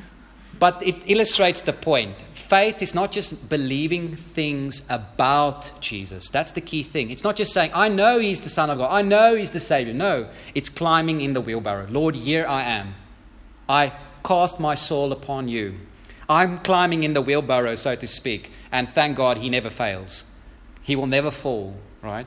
but 0.65 0.83
it 0.83 0.97
illustrates 1.11 1.61
the 1.61 1.75
point. 1.75 2.23
Faith 2.33 2.81
is 2.81 2.95
not 2.95 3.13
just 3.13 3.51
believing 3.51 4.17
things 4.17 4.83
about 4.89 5.71
Jesus. 5.79 6.31
That's 6.31 6.53
the 6.53 6.63
key 6.63 6.83
thing. 6.83 7.11
It's 7.11 7.23
not 7.23 7.37
just 7.37 7.53
saying, 7.53 7.71
I 7.75 7.91
know 7.91 8.19
he's 8.19 8.41
the 8.41 8.49
Son 8.49 8.71
of 8.71 8.79
God. 8.79 8.89
I 8.91 9.03
know 9.03 9.37
he's 9.37 9.51
the 9.51 9.61
Savior. 9.61 9.93
No, 9.93 10.27
it's 10.55 10.71
climbing 10.71 11.21
in 11.21 11.35
the 11.35 11.43
wheelbarrow. 11.43 11.87
Lord, 11.91 12.15
here 12.17 12.47
I 12.47 12.63
am. 12.63 12.95
I 13.69 13.93
cast 14.25 14.59
my 14.59 14.75
soul 14.75 15.13
upon 15.13 15.49
you. 15.49 15.75
I'm 16.31 16.57
climbing 16.61 17.03
in 17.03 17.13
the 17.13 17.21
wheelbarrow, 17.21 17.75
so 17.75 17.95
to 17.95 18.07
speak, 18.07 18.51
and 18.73 18.89
thank 18.89 19.19
God 19.19 19.37
he 19.37 19.51
never 19.51 19.69
fails. 19.69 20.25
He 20.81 20.97
will 20.97 21.07
never 21.07 21.31
fall, 21.31 21.77
right? 22.01 22.27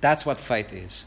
That's 0.00 0.24
what 0.24 0.38
faith 0.38 0.72
is. 0.72 1.06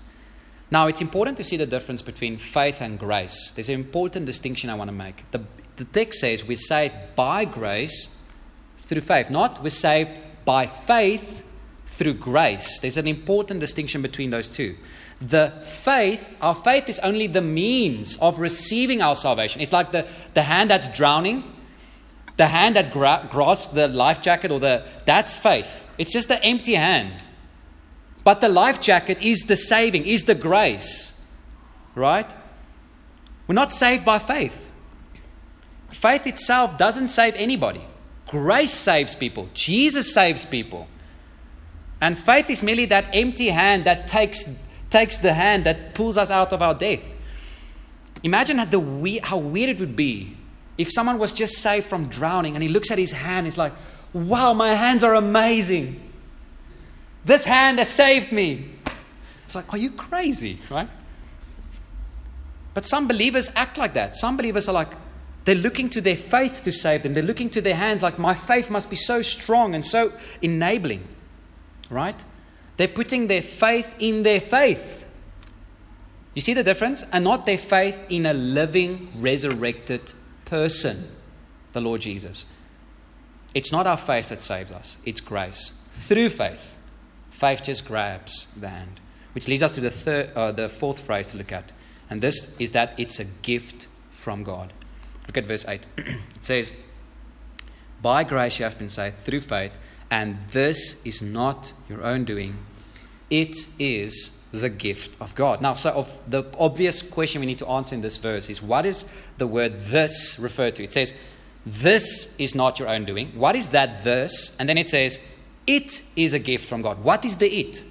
Now, 0.69 0.87
it's 0.87 0.99
important 0.99 1.37
to 1.37 1.45
see 1.45 1.55
the 1.55 1.65
difference 1.65 2.01
between 2.01 2.37
faith 2.37 2.81
and 2.81 2.99
grace. 2.99 3.51
There's 3.51 3.69
an 3.69 3.75
important 3.75 4.25
distinction 4.25 4.69
I 4.69 4.73
want 4.73 4.89
to 4.89 4.93
make. 4.93 5.23
The, 5.31 5.43
the 5.81 5.99
text 5.99 6.19
says 6.19 6.45
we're 6.45 6.57
saved 6.57 6.93
by 7.15 7.45
grace 7.45 8.25
through 8.77 9.01
faith, 9.01 9.29
not 9.29 9.61
we're 9.63 9.69
saved 9.69 10.11
by 10.45 10.65
faith 10.65 11.43
through 11.85 12.13
grace. 12.15 12.79
There's 12.79 12.97
an 12.97 13.07
important 13.07 13.59
distinction 13.59 14.01
between 14.01 14.29
those 14.29 14.49
two 14.49 14.75
the 15.21 15.53
faith, 15.61 16.35
our 16.41 16.55
faith 16.55 16.89
is 16.89 16.97
only 16.99 17.27
the 17.27 17.41
means 17.41 18.17
of 18.17 18.39
receiving 18.39 19.01
our 19.01 19.15
salvation. 19.15 19.61
It's 19.61 19.71
like 19.71 19.91
the, 19.91 20.07
the 20.33 20.41
hand 20.41 20.71
that's 20.71 20.87
drowning, 20.87 21.43
the 22.37 22.47
hand 22.47 22.75
that 22.75 22.91
gra- 22.91 23.27
grasps 23.29 23.69
the 23.69 23.87
life 23.87 24.21
jacket, 24.21 24.51
or 24.51 24.59
the 24.59 24.83
that's 25.05 25.37
faith. 25.37 25.87
It's 25.99 26.11
just 26.11 26.27
the 26.27 26.43
empty 26.43 26.73
hand. 26.73 27.23
But 28.23 28.41
the 28.41 28.49
life 28.49 28.81
jacket 28.81 29.21
is 29.21 29.41
the 29.41 29.55
saving, 29.55 30.07
is 30.07 30.23
the 30.23 30.35
grace. 30.35 31.23
Right? 31.93 32.33
We're 33.47 33.55
not 33.55 33.71
saved 33.71 34.03
by 34.03 34.17
faith. 34.17 34.70
Faith 35.91 36.27
itself 36.27 36.77
doesn't 36.77 37.09
save 37.09 37.35
anybody. 37.35 37.81
Grace 38.27 38.73
saves 38.73 39.15
people. 39.15 39.49
Jesus 39.53 40.13
saves 40.13 40.45
people. 40.45 40.87
And 41.99 42.17
faith 42.17 42.49
is 42.49 42.63
merely 42.63 42.85
that 42.85 43.09
empty 43.13 43.47
hand 43.47 43.83
that 43.83 44.07
takes 44.07 44.69
takes 44.89 45.19
the 45.19 45.33
hand 45.33 45.63
that 45.63 45.93
pulls 45.95 46.17
us 46.17 46.29
out 46.29 46.51
of 46.51 46.61
our 46.61 46.73
death. 46.73 47.15
Imagine 48.23 48.57
how, 48.57 48.65
the, 48.65 49.19
how 49.23 49.37
weird 49.37 49.69
it 49.69 49.79
would 49.79 49.95
be 49.95 50.35
if 50.77 50.91
someone 50.91 51.17
was 51.19 51.33
just 51.33 51.55
saved 51.55 51.85
from 51.85 52.07
drowning 52.07 52.55
and 52.55 52.63
he 52.63 52.69
looks 52.69 52.91
at 52.91 52.97
his 52.97 53.11
hand, 53.11 53.45
he's 53.45 53.57
like, 53.57 53.73
wow, 54.13 54.53
my 54.53 54.73
hands 54.73 55.03
are 55.03 55.15
amazing. 55.15 56.11
This 57.23 57.45
hand 57.45 57.77
has 57.77 57.89
saved 57.89 58.31
me. 58.31 58.69
It's 59.45 59.55
like, 59.55 59.71
are 59.73 59.77
you 59.77 59.91
crazy, 59.91 60.59
right? 60.69 60.89
But 62.73 62.85
some 62.85 63.07
believers 63.07 63.51
act 63.55 63.77
like 63.77 63.93
that. 63.93 64.15
Some 64.15 64.37
believers 64.37 64.67
are 64.67 64.73
like, 64.73 64.89
they're 65.45 65.55
looking 65.55 65.89
to 65.89 66.01
their 66.01 66.15
faith 66.15 66.63
to 66.63 66.71
save 66.71 67.03
them. 67.03 67.13
They're 67.13 67.23
looking 67.23 67.49
to 67.51 67.61
their 67.61 67.75
hands 67.75 68.03
like, 68.03 68.19
my 68.19 68.33
faith 68.33 68.69
must 68.69 68.89
be 68.89 68.95
so 68.95 69.21
strong 69.21 69.73
and 69.73 69.83
so 69.83 70.13
enabling, 70.41 71.07
right? 71.89 72.23
They're 72.77 72.87
putting 72.87 73.27
their 73.27 73.41
faith 73.41 73.95
in 73.99 74.23
their 74.23 74.39
faith. 74.39 75.05
You 76.33 76.41
see 76.41 76.53
the 76.53 76.63
difference? 76.63 77.03
And 77.11 77.23
not 77.23 77.45
their 77.45 77.57
faith 77.57 78.05
in 78.09 78.25
a 78.25 78.33
living, 78.33 79.09
resurrected 79.15 80.13
person, 80.45 81.07
the 81.73 81.81
Lord 81.81 82.01
Jesus. 82.01 82.45
It's 83.53 83.71
not 83.71 83.87
our 83.87 83.97
faith 83.97 84.29
that 84.29 84.41
saves 84.41 84.71
us, 84.71 84.97
it's 85.05 85.19
grace. 85.19 85.73
Through 85.93 86.29
faith, 86.29 86.77
faith 87.31 87.63
just 87.63 87.85
grabs 87.85 88.47
the 88.55 88.69
hand. 88.69 88.99
Which 89.33 89.47
leads 89.47 89.63
us 89.63 89.71
to 89.71 89.81
the, 89.81 89.91
third, 89.91 90.31
uh, 90.35 90.51
the 90.51 90.69
fourth 90.69 90.99
phrase 90.99 91.27
to 91.27 91.37
look 91.37 91.51
at. 91.51 91.71
And 92.09 92.21
this 92.21 92.59
is 92.59 92.71
that 92.71 92.93
it's 92.97 93.19
a 93.19 93.25
gift 93.25 93.87
from 94.11 94.43
God. 94.43 94.73
Look 95.27 95.37
at 95.37 95.45
verse 95.45 95.65
8. 95.67 95.85
it 95.97 96.15
says, 96.39 96.71
By 98.01 98.23
grace 98.23 98.59
you 98.59 98.65
have 98.65 98.77
been 98.77 98.89
saved 98.89 99.17
through 99.17 99.41
faith, 99.41 99.77
and 100.09 100.37
this 100.49 101.01
is 101.05 101.21
not 101.21 101.73
your 101.87 102.03
own 102.03 102.25
doing. 102.25 102.57
It 103.29 103.55
is 103.79 104.41
the 104.51 104.69
gift 104.69 105.17
of 105.21 105.33
God. 105.35 105.61
Now, 105.61 105.75
so 105.75 106.05
the 106.27 106.43
obvious 106.59 107.01
question 107.01 107.39
we 107.39 107.47
need 107.47 107.59
to 107.59 107.67
answer 107.67 107.95
in 107.95 108.01
this 108.01 108.17
verse 108.17 108.49
is 108.49 108.61
what 108.61 108.85
is 108.85 109.05
the 109.37 109.47
word 109.47 109.79
this 109.79 110.37
referred 110.39 110.75
to? 110.75 110.83
It 110.83 110.93
says, 110.93 111.13
This 111.65 112.35
is 112.37 112.53
not 112.53 112.79
your 112.79 112.89
own 112.89 113.05
doing. 113.05 113.29
What 113.29 113.55
is 113.55 113.69
that 113.69 114.03
this? 114.03 114.55
And 114.59 114.67
then 114.67 114.77
it 114.77 114.89
says, 114.89 115.19
It 115.65 116.01
is 116.15 116.33
a 116.33 116.39
gift 116.39 116.67
from 116.67 116.81
God. 116.81 117.03
What 117.03 117.23
is 117.23 117.37
the 117.37 117.47
it? 117.47 117.83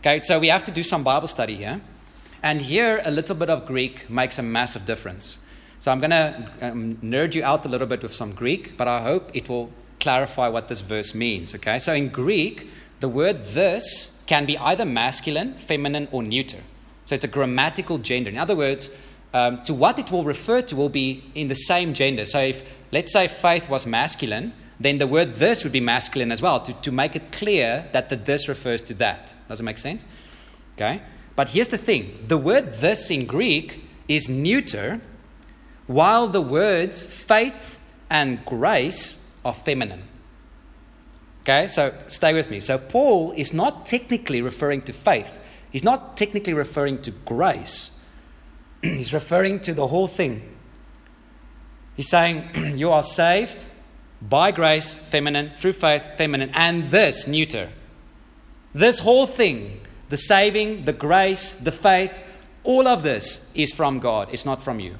Okay, 0.00 0.20
so 0.20 0.40
we 0.40 0.48
have 0.48 0.62
to 0.64 0.70
do 0.70 0.82
some 0.82 1.04
Bible 1.04 1.28
study 1.28 1.56
here. 1.56 1.80
And 2.42 2.60
here, 2.60 3.02
a 3.04 3.10
little 3.10 3.36
bit 3.36 3.50
of 3.50 3.66
Greek 3.66 4.08
makes 4.08 4.38
a 4.38 4.42
massive 4.42 4.86
difference. 4.86 5.38
So 5.80 5.90
I'm 5.90 5.98
going 5.98 6.10
to 6.10 6.52
um, 6.60 6.96
nerd 6.96 7.34
you 7.34 7.42
out 7.42 7.64
a 7.64 7.68
little 7.68 7.86
bit 7.86 8.02
with 8.02 8.14
some 8.14 8.32
Greek, 8.32 8.76
but 8.76 8.86
I 8.86 9.02
hope 9.02 9.30
it 9.34 9.48
will 9.48 9.72
clarify 9.98 10.46
what 10.48 10.68
this 10.68 10.82
verse 10.82 11.14
means. 11.14 11.54
Okay, 11.54 11.78
so 11.78 11.94
in 11.94 12.08
Greek, 12.08 12.68
the 13.00 13.08
word 13.08 13.42
this 13.42 14.22
can 14.26 14.44
be 14.44 14.58
either 14.58 14.84
masculine, 14.84 15.54
feminine, 15.54 16.06
or 16.12 16.22
neuter. 16.22 16.58
So 17.06 17.14
it's 17.14 17.24
a 17.24 17.28
grammatical 17.28 17.96
gender. 17.96 18.28
In 18.28 18.36
other 18.36 18.54
words, 18.54 18.94
um, 19.32 19.56
to 19.64 19.72
what 19.72 19.98
it 19.98 20.10
will 20.10 20.22
refer 20.22 20.60
to 20.60 20.76
will 20.76 20.90
be 20.90 21.24
in 21.34 21.48
the 21.48 21.54
same 21.54 21.94
gender. 21.94 22.26
So 22.26 22.40
if, 22.40 22.62
let's 22.92 23.12
say, 23.12 23.26
faith 23.26 23.70
was 23.70 23.86
masculine, 23.86 24.52
then 24.78 24.98
the 24.98 25.06
word 25.06 25.30
this 25.36 25.64
would 25.64 25.72
be 25.72 25.80
masculine 25.80 26.30
as 26.30 26.42
well 26.42 26.60
to, 26.60 26.74
to 26.74 26.92
make 26.92 27.16
it 27.16 27.32
clear 27.32 27.88
that 27.92 28.10
the 28.10 28.16
this 28.16 28.48
refers 28.48 28.82
to 28.82 28.94
that. 28.94 29.34
Does 29.48 29.60
it 29.60 29.62
make 29.62 29.78
sense? 29.78 30.04
Okay? 30.76 31.00
But 31.36 31.48
here's 31.48 31.68
the 31.68 31.78
thing 31.78 32.24
the 32.28 32.38
word 32.38 32.70
this 32.72 33.10
in 33.10 33.24
Greek 33.24 33.84
is 34.08 34.28
neuter, 34.28 35.00
while 35.90 36.28
the 36.28 36.40
words 36.40 37.02
faith 37.02 37.80
and 38.08 38.44
grace 38.44 39.28
are 39.44 39.52
feminine. 39.52 40.04
Okay, 41.42 41.66
so 41.66 41.92
stay 42.06 42.32
with 42.32 42.48
me. 42.48 42.60
So 42.60 42.78
Paul 42.78 43.32
is 43.32 43.52
not 43.52 43.88
technically 43.88 44.40
referring 44.40 44.82
to 44.82 44.92
faith, 44.92 45.40
he's 45.72 45.82
not 45.82 46.16
technically 46.16 46.54
referring 46.54 47.02
to 47.02 47.10
grace, 47.10 48.06
he's 48.82 49.12
referring 49.12 49.58
to 49.60 49.74
the 49.74 49.88
whole 49.88 50.06
thing. 50.06 50.56
He's 51.96 52.08
saying, 52.08 52.48
You 52.76 52.92
are 52.92 53.02
saved 53.02 53.66
by 54.22 54.52
grace, 54.52 54.92
feminine, 54.92 55.50
through 55.50 55.72
faith, 55.72 56.04
feminine, 56.16 56.52
and 56.54 56.84
this, 56.92 57.26
neuter. 57.26 57.68
This 58.72 59.00
whole 59.00 59.26
thing, 59.26 59.80
the 60.08 60.16
saving, 60.16 60.84
the 60.84 60.92
grace, 60.92 61.50
the 61.50 61.72
faith, 61.72 62.22
all 62.62 62.86
of 62.86 63.02
this 63.02 63.50
is 63.56 63.72
from 63.72 63.98
God. 63.98 64.28
It's 64.30 64.46
not 64.46 64.62
from 64.62 64.78
you. 64.78 64.96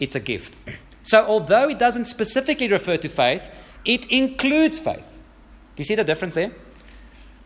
It's 0.00 0.14
a 0.14 0.20
gift. 0.20 0.56
So, 1.02 1.24
although 1.26 1.68
it 1.68 1.78
doesn't 1.78 2.06
specifically 2.06 2.68
refer 2.68 2.96
to 2.96 3.08
faith, 3.08 3.50
it 3.84 4.10
includes 4.10 4.78
faith. 4.78 5.18
Do 5.76 5.80
you 5.80 5.84
see 5.84 5.94
the 5.94 6.04
difference 6.04 6.34
there? 6.34 6.52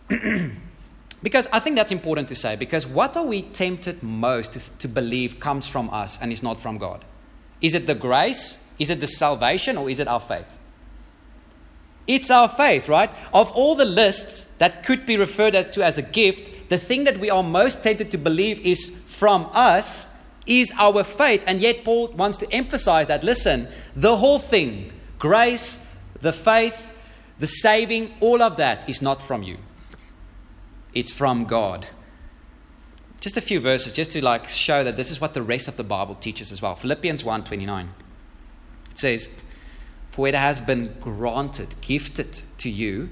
because 1.23 1.49
I 1.53 1.59
think 1.59 1.77
that's 1.77 1.93
important 1.93 2.29
to 2.29 2.37
say. 2.37 2.57
Because 2.57 2.87
what 2.87 3.17
are 3.17 3.25
we 3.25 3.43
tempted 3.43 4.03
most 4.03 4.53
to, 4.53 4.79
to 4.79 4.89
believe 4.89 5.41
comes 5.41 5.67
from 5.67 5.91
us 5.91 6.21
and 6.23 6.33
is 6.33 6.43
not 6.43 6.61
from 6.61 6.79
God? 6.79 7.05
Is 7.61 7.75
it 7.75 7.87
the 7.87 7.95
grace? 7.95 8.65
Is 8.79 8.91
it 8.91 9.01
the 9.01 9.07
salvation? 9.07 9.77
Or 9.77 9.91
is 9.91 9.99
it 9.99 10.07
our 10.07 10.21
faith? 10.21 10.59
It's 12.07 12.31
our 12.31 12.49
faith, 12.49 12.89
right? 12.89 13.11
Of 13.35 13.51
all 13.51 13.75
the 13.75 13.85
lists 13.85 14.45
that 14.59 14.85
could 14.85 15.05
be 15.05 15.17
referred 15.17 15.53
to 15.73 15.85
as 15.85 15.99
a 15.99 16.03
gift, 16.03 16.71
the 16.71 16.79
thing 16.79 17.05
that 17.05 17.19
we 17.19 17.29
are 17.29 17.43
most 17.43 17.83
tempted 17.83 18.11
to 18.13 18.19
believe 18.19 18.61
is 18.61 18.89
from 19.07 19.51
us 19.53 20.18
is 20.49 20.73
our 20.79 21.05
faith. 21.05 21.45
And 21.47 21.61
yet, 21.61 21.85
Paul 21.85 22.09
wants 22.09 22.39
to 22.39 22.53
emphasize 22.53 23.07
that 23.09 23.23
listen, 23.23 23.69
the 23.95 24.17
whole 24.17 24.39
thing, 24.39 24.93
grace, 25.19 25.87
the 26.21 26.33
faith, 26.33 26.91
the 27.39 27.47
saving, 27.47 28.15
all 28.21 28.43
of 28.43 28.57
that 28.57 28.89
is 28.89 29.01
not 29.01 29.23
from 29.23 29.43
you. 29.43 29.59
It's 30.95 31.13
from 31.13 31.45
God. 31.45 31.87
Just 33.21 33.37
a 33.37 33.41
few 33.41 33.61
verses 33.61 33.93
just 33.93 34.13
to 34.13 34.25
like 34.25 34.49
show 34.49 34.85
that 34.85 34.97
this 34.97 35.11
is 35.11 35.21
what 35.21 35.35
the 35.35 35.43
rest 35.43 35.69
of 35.69 35.77
the 35.77 35.85
Bible 35.85 36.15
teaches 36.15 36.51
as 36.51 36.63
well. 36.63 36.75
Philippians 36.75 37.25
1:29. 37.25 37.91
It 38.91 38.99
says, 38.99 39.29
"For 40.09 40.27
it 40.29 40.35
has 40.35 40.61
been 40.61 40.95
granted, 41.01 41.75
gifted 41.81 42.43
to 42.59 42.71
you 42.71 43.11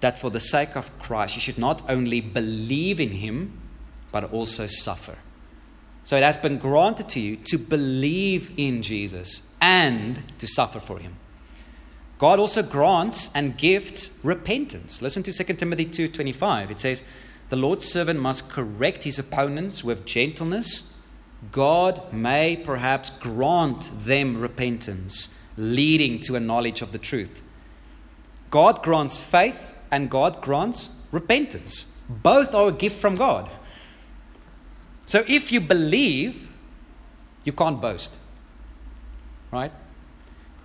that 0.00 0.18
for 0.18 0.30
the 0.30 0.40
sake 0.40 0.76
of 0.76 0.96
Christ 0.98 1.34
you 1.34 1.40
should 1.40 1.58
not 1.58 1.82
only 1.88 2.20
believe 2.20 3.00
in 3.00 3.12
him 3.12 3.58
but 4.12 4.32
also 4.32 4.66
suffer." 4.66 5.16
So 6.08 6.16
it 6.16 6.22
has 6.22 6.38
been 6.38 6.56
granted 6.56 7.10
to 7.10 7.20
you 7.20 7.36
to 7.48 7.58
believe 7.58 8.54
in 8.56 8.80
Jesus 8.80 9.42
and 9.60 10.22
to 10.38 10.46
suffer 10.46 10.80
for 10.80 10.98
him. 10.98 11.16
God 12.16 12.38
also 12.38 12.62
grants 12.62 13.30
and 13.34 13.58
gifts 13.58 14.18
repentance. 14.22 15.02
Listen 15.02 15.22
to 15.24 15.32
2 15.34 15.58
Timothy 15.58 15.84
2:25. 15.84 16.70
It 16.70 16.80
says, 16.80 17.02
"The 17.50 17.56
Lord's 17.56 17.84
servant 17.84 18.20
must 18.20 18.48
correct 18.48 19.04
his 19.04 19.18
opponents 19.18 19.84
with 19.84 20.06
gentleness. 20.06 20.94
God 21.52 22.10
may 22.10 22.56
perhaps 22.56 23.10
grant 23.10 23.90
them 24.06 24.40
repentance, 24.40 25.28
leading 25.58 26.20
to 26.20 26.36
a 26.36 26.40
knowledge 26.40 26.80
of 26.80 26.92
the 26.92 26.98
truth." 26.98 27.42
God 28.48 28.82
grants 28.82 29.18
faith 29.18 29.74
and 29.90 30.08
God 30.08 30.40
grants 30.40 30.88
repentance. 31.12 31.84
Both 32.08 32.54
are 32.54 32.68
a 32.68 32.72
gift 32.72 32.98
from 32.98 33.16
God. 33.16 33.50
So 35.08 35.24
if 35.26 35.50
you 35.50 35.60
believe, 35.60 36.48
you 37.42 37.52
can't 37.52 37.80
boast. 37.80 38.20
Right? 39.50 39.72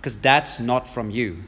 because 0.04 0.18
that's 0.18 0.60
not 0.60 0.86
from 0.86 1.08
you. 1.08 1.44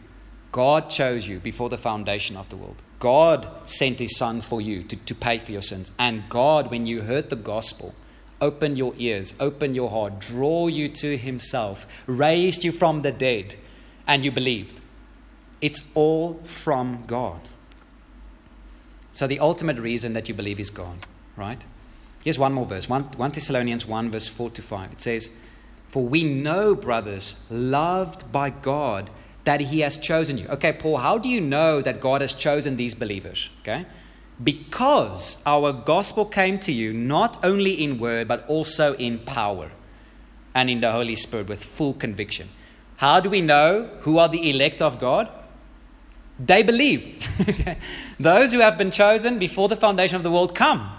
God 0.51 0.89
chose 0.89 1.29
you 1.29 1.41
before 1.41 1.69
the 1.69 1.77
foundation 1.77 2.39
of 2.39 2.49
the 2.49 2.57
world. 2.57 2.77
God 2.99 3.51
sent 3.67 3.99
his 3.99 4.17
son 4.17 4.41
for 4.41 4.63
you 4.63 4.83
to, 4.85 4.97
to 4.97 5.15
pay 5.15 5.37
for 5.37 5.53
your 5.53 5.61
sins. 5.61 5.93
And 5.99 6.27
God, 6.31 6.71
when 6.71 6.87
you 6.87 7.03
heard 7.03 7.29
the 7.29 7.37
gospel, 7.37 7.95
opened 8.41 8.79
your 8.79 8.95
ears, 8.97 9.35
opened 9.39 9.77
your 9.77 9.91
heart, 9.91 10.21
draw 10.21 10.69
you 10.69 10.89
to 10.89 11.19
himself, 11.19 11.87
raised 12.07 12.65
you 12.65 12.73
from 12.73 13.03
the 13.03 13.13
dead, 13.13 13.57
and 14.07 14.25
you 14.25 14.33
believed. 14.33 14.81
It's 15.61 15.91
all 15.95 16.41
from 16.45 17.05
God. 17.07 17.43
So 19.13 19.27
the 19.27 19.39
ultimate 19.39 19.79
reason 19.79 20.15
that 20.15 20.31
you 20.31 20.35
believe 20.35 20.59
is 20.59 20.71
God, 20.71 21.05
right? 21.37 21.63
Here's 22.27 22.41
one 22.41 22.55
more 22.55 22.67
verse 22.67 22.89
1, 22.89 23.03
1 23.17 23.31
Thessalonians 23.31 23.87
1, 23.87 24.11
verse 24.11 24.27
4 24.27 24.51
to 24.51 24.61
5. 24.61 24.91
It 24.91 25.01
says, 25.01 25.31
for 25.87 26.03
we 26.03 26.25
know, 26.25 26.75
brothers, 26.75 27.41
loved 27.51 28.33
by 28.33 28.51
God, 28.51 29.11
that 29.45 29.61
He 29.61 29.79
has 29.83 29.97
chosen 29.97 30.37
you. 30.37 30.49
Okay, 30.49 30.73
Paul, 30.73 30.97
how 30.97 31.19
do 31.19 31.29
you 31.29 31.41
know 31.41 31.81
that 31.81 32.01
God 32.01 32.23
has 32.23 32.35
chosen 32.35 32.77
these 32.77 32.97
believers? 32.97 33.51
Okay? 33.61 33.87
Because 34.43 35.41
our 35.47 35.73
gospel 35.73 36.25
came 36.25 36.59
to 36.59 36.73
you 36.73 36.93
not 36.93 37.45
only 37.45 37.81
in 37.81 38.01
word, 38.01 38.27
but 38.27 38.45
also 38.49 38.95
in 38.95 39.21
power 39.21 39.71
and 40.53 40.69
in 40.69 40.81
the 40.81 40.91
Holy 40.91 41.15
Spirit 41.15 41.49
with 41.49 41.65
full 41.65 41.95
conviction. 41.95 42.49
How 42.97 43.21
do 43.21 43.31
we 43.31 43.41
know 43.41 43.89
who 44.01 44.19
are 44.19 44.29
the 44.29 44.51
elect 44.51 44.83
of 44.83 44.99
God? 44.99 45.29
They 46.41 46.65
believe. 46.65 47.25
Those 48.19 48.53
who 48.53 48.59
have 48.59 48.77
been 48.77 48.91
chosen 48.91 49.39
before 49.39 49.69
the 49.69 49.77
foundation 49.77 50.17
of 50.17 50.25
the 50.25 50.31
world 50.33 50.57
come. 50.57 50.91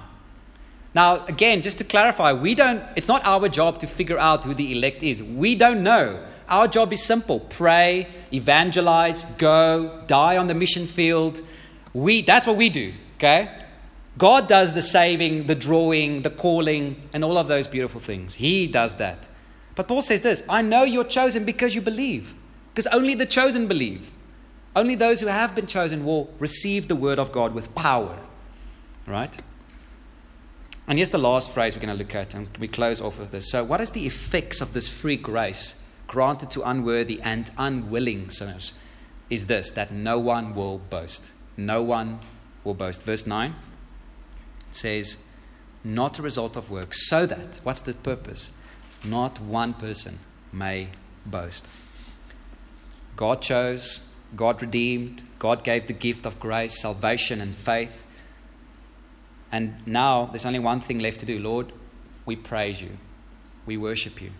Now, 0.98 1.24
again, 1.26 1.62
just 1.62 1.78
to 1.78 1.84
clarify, 1.84 2.34
we 2.34 2.56
don't, 2.56 2.84
it's 2.96 3.08
not 3.08 3.24
our 3.24 3.48
job 3.50 3.78
to 3.82 3.86
figure 3.86 4.18
out 4.18 4.44
who 4.44 4.56
the 4.56 4.76
elect 4.76 5.04
is. 5.04 5.22
We 5.22 5.54
don't 5.54 5.84
know. 5.84 6.26
Our 6.50 6.68
job 6.68 6.92
is 6.92 7.06
simple 7.06 7.40
pray, 7.40 8.08
evangelize, 8.34 9.22
go, 9.38 10.02
die 10.08 10.38
on 10.38 10.48
the 10.48 10.56
mission 10.56 10.88
field. 10.88 11.44
We, 11.94 12.24
that's 12.24 12.48
what 12.48 12.56
we 12.58 12.70
do, 12.70 12.94
okay? 13.18 13.48
God 14.18 14.48
does 14.48 14.74
the 14.74 14.82
saving, 14.82 15.46
the 15.46 15.54
drawing, 15.54 16.24
the 16.24 16.32
calling, 16.32 16.96
and 17.14 17.24
all 17.24 17.38
of 17.38 17.48
those 17.48 17.68
beautiful 17.68 18.02
things. 18.02 18.34
He 18.34 18.66
does 18.66 18.96
that. 18.96 19.28
But 19.76 19.88
Paul 19.88 20.02
says 20.02 20.22
this 20.22 20.42
I 20.50 20.64
know 20.64 20.82
you're 20.82 21.04
chosen 21.04 21.46
because 21.46 21.76
you 21.76 21.82
believe, 21.82 22.34
because 22.74 22.88
only 22.88 23.14
the 23.14 23.28
chosen 23.28 23.68
believe. 23.68 24.12
Only 24.76 24.96
those 24.96 25.20
who 25.20 25.28
have 25.28 25.54
been 25.54 25.68
chosen 25.68 26.04
will 26.04 26.34
receive 26.40 26.88
the 26.88 26.96
word 26.96 27.20
of 27.20 27.32
God 27.32 27.54
with 27.54 27.76
power. 27.76 28.18
right? 29.06 29.40
And 30.88 30.98
here's 30.98 31.10
the 31.10 31.18
last 31.18 31.52
phrase 31.52 31.76
we're 31.76 31.82
going 31.82 31.96
to 31.96 32.02
look 32.02 32.16
at, 32.16 32.34
and 32.34 32.48
we 32.58 32.68
close 32.70 33.02
off 33.02 33.20
with 33.20 33.32
this. 33.32 33.52
So, 33.52 33.64
what 33.64 33.82
is 33.82 33.92
the 33.92 34.06
effects 34.06 34.62
of 34.62 34.74
this 34.74 34.90
free 34.90 35.18
grace 35.18 35.84
granted 36.08 36.50
to 36.52 36.68
unworthy 36.68 37.20
and 37.22 37.52
unwilling 37.58 38.30
sinners? 38.30 38.74
Is 39.30 39.48
this 39.48 39.70
that 39.72 39.92
no 39.92 40.18
one 40.18 40.56
will 40.56 40.78
boast. 40.78 41.32
No 41.58 41.84
one 41.84 42.22
will 42.64 42.74
boast. 42.74 43.04
Verse 43.04 43.28
9 43.28 43.54
says, 44.72 45.18
Not 45.84 46.20
a 46.20 46.22
result 46.22 46.56
of 46.56 46.72
works, 46.72 47.10
so 47.10 47.26
that, 47.26 47.60
what's 47.64 47.82
the 47.82 47.94
purpose? 47.94 48.52
Not 49.04 49.42
one 49.42 49.74
person 49.74 50.20
may 50.54 50.88
boast. 51.26 51.68
God 53.18 53.42
chose, 53.42 54.08
God 54.36 54.62
redeemed, 54.62 55.24
God 55.40 55.64
gave 55.64 55.88
the 55.88 55.94
gift 55.94 56.26
of 56.26 56.40
grace, 56.40 56.80
salvation, 56.80 57.42
and 57.42 57.56
faith. 57.56 58.06
And 59.52 59.86
now 59.86 60.26
there's 60.26 60.46
only 60.46 60.60
one 60.60 60.80
thing 60.80 61.00
left 61.00 61.20
to 61.22 61.26
do. 61.26 61.40
Lord, 61.40 61.72
we 62.26 62.36
praise 62.36 62.82
you. 62.82 62.98
We 63.66 63.78
worship 63.78 64.22
you. 64.22 64.32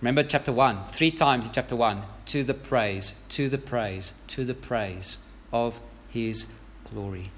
Remember 0.00 0.22
chapter 0.22 0.52
1, 0.52 0.84
three 0.86 1.10
times 1.10 1.46
in 1.46 1.52
chapter 1.52 1.76
1 1.76 2.02
to 2.26 2.42
the 2.42 2.54
praise, 2.54 3.14
to 3.30 3.48
the 3.48 3.58
praise, 3.58 4.12
to 4.28 4.44
the 4.44 4.54
praise 4.54 5.18
of 5.52 5.80
his 6.08 6.46
glory. 6.84 7.30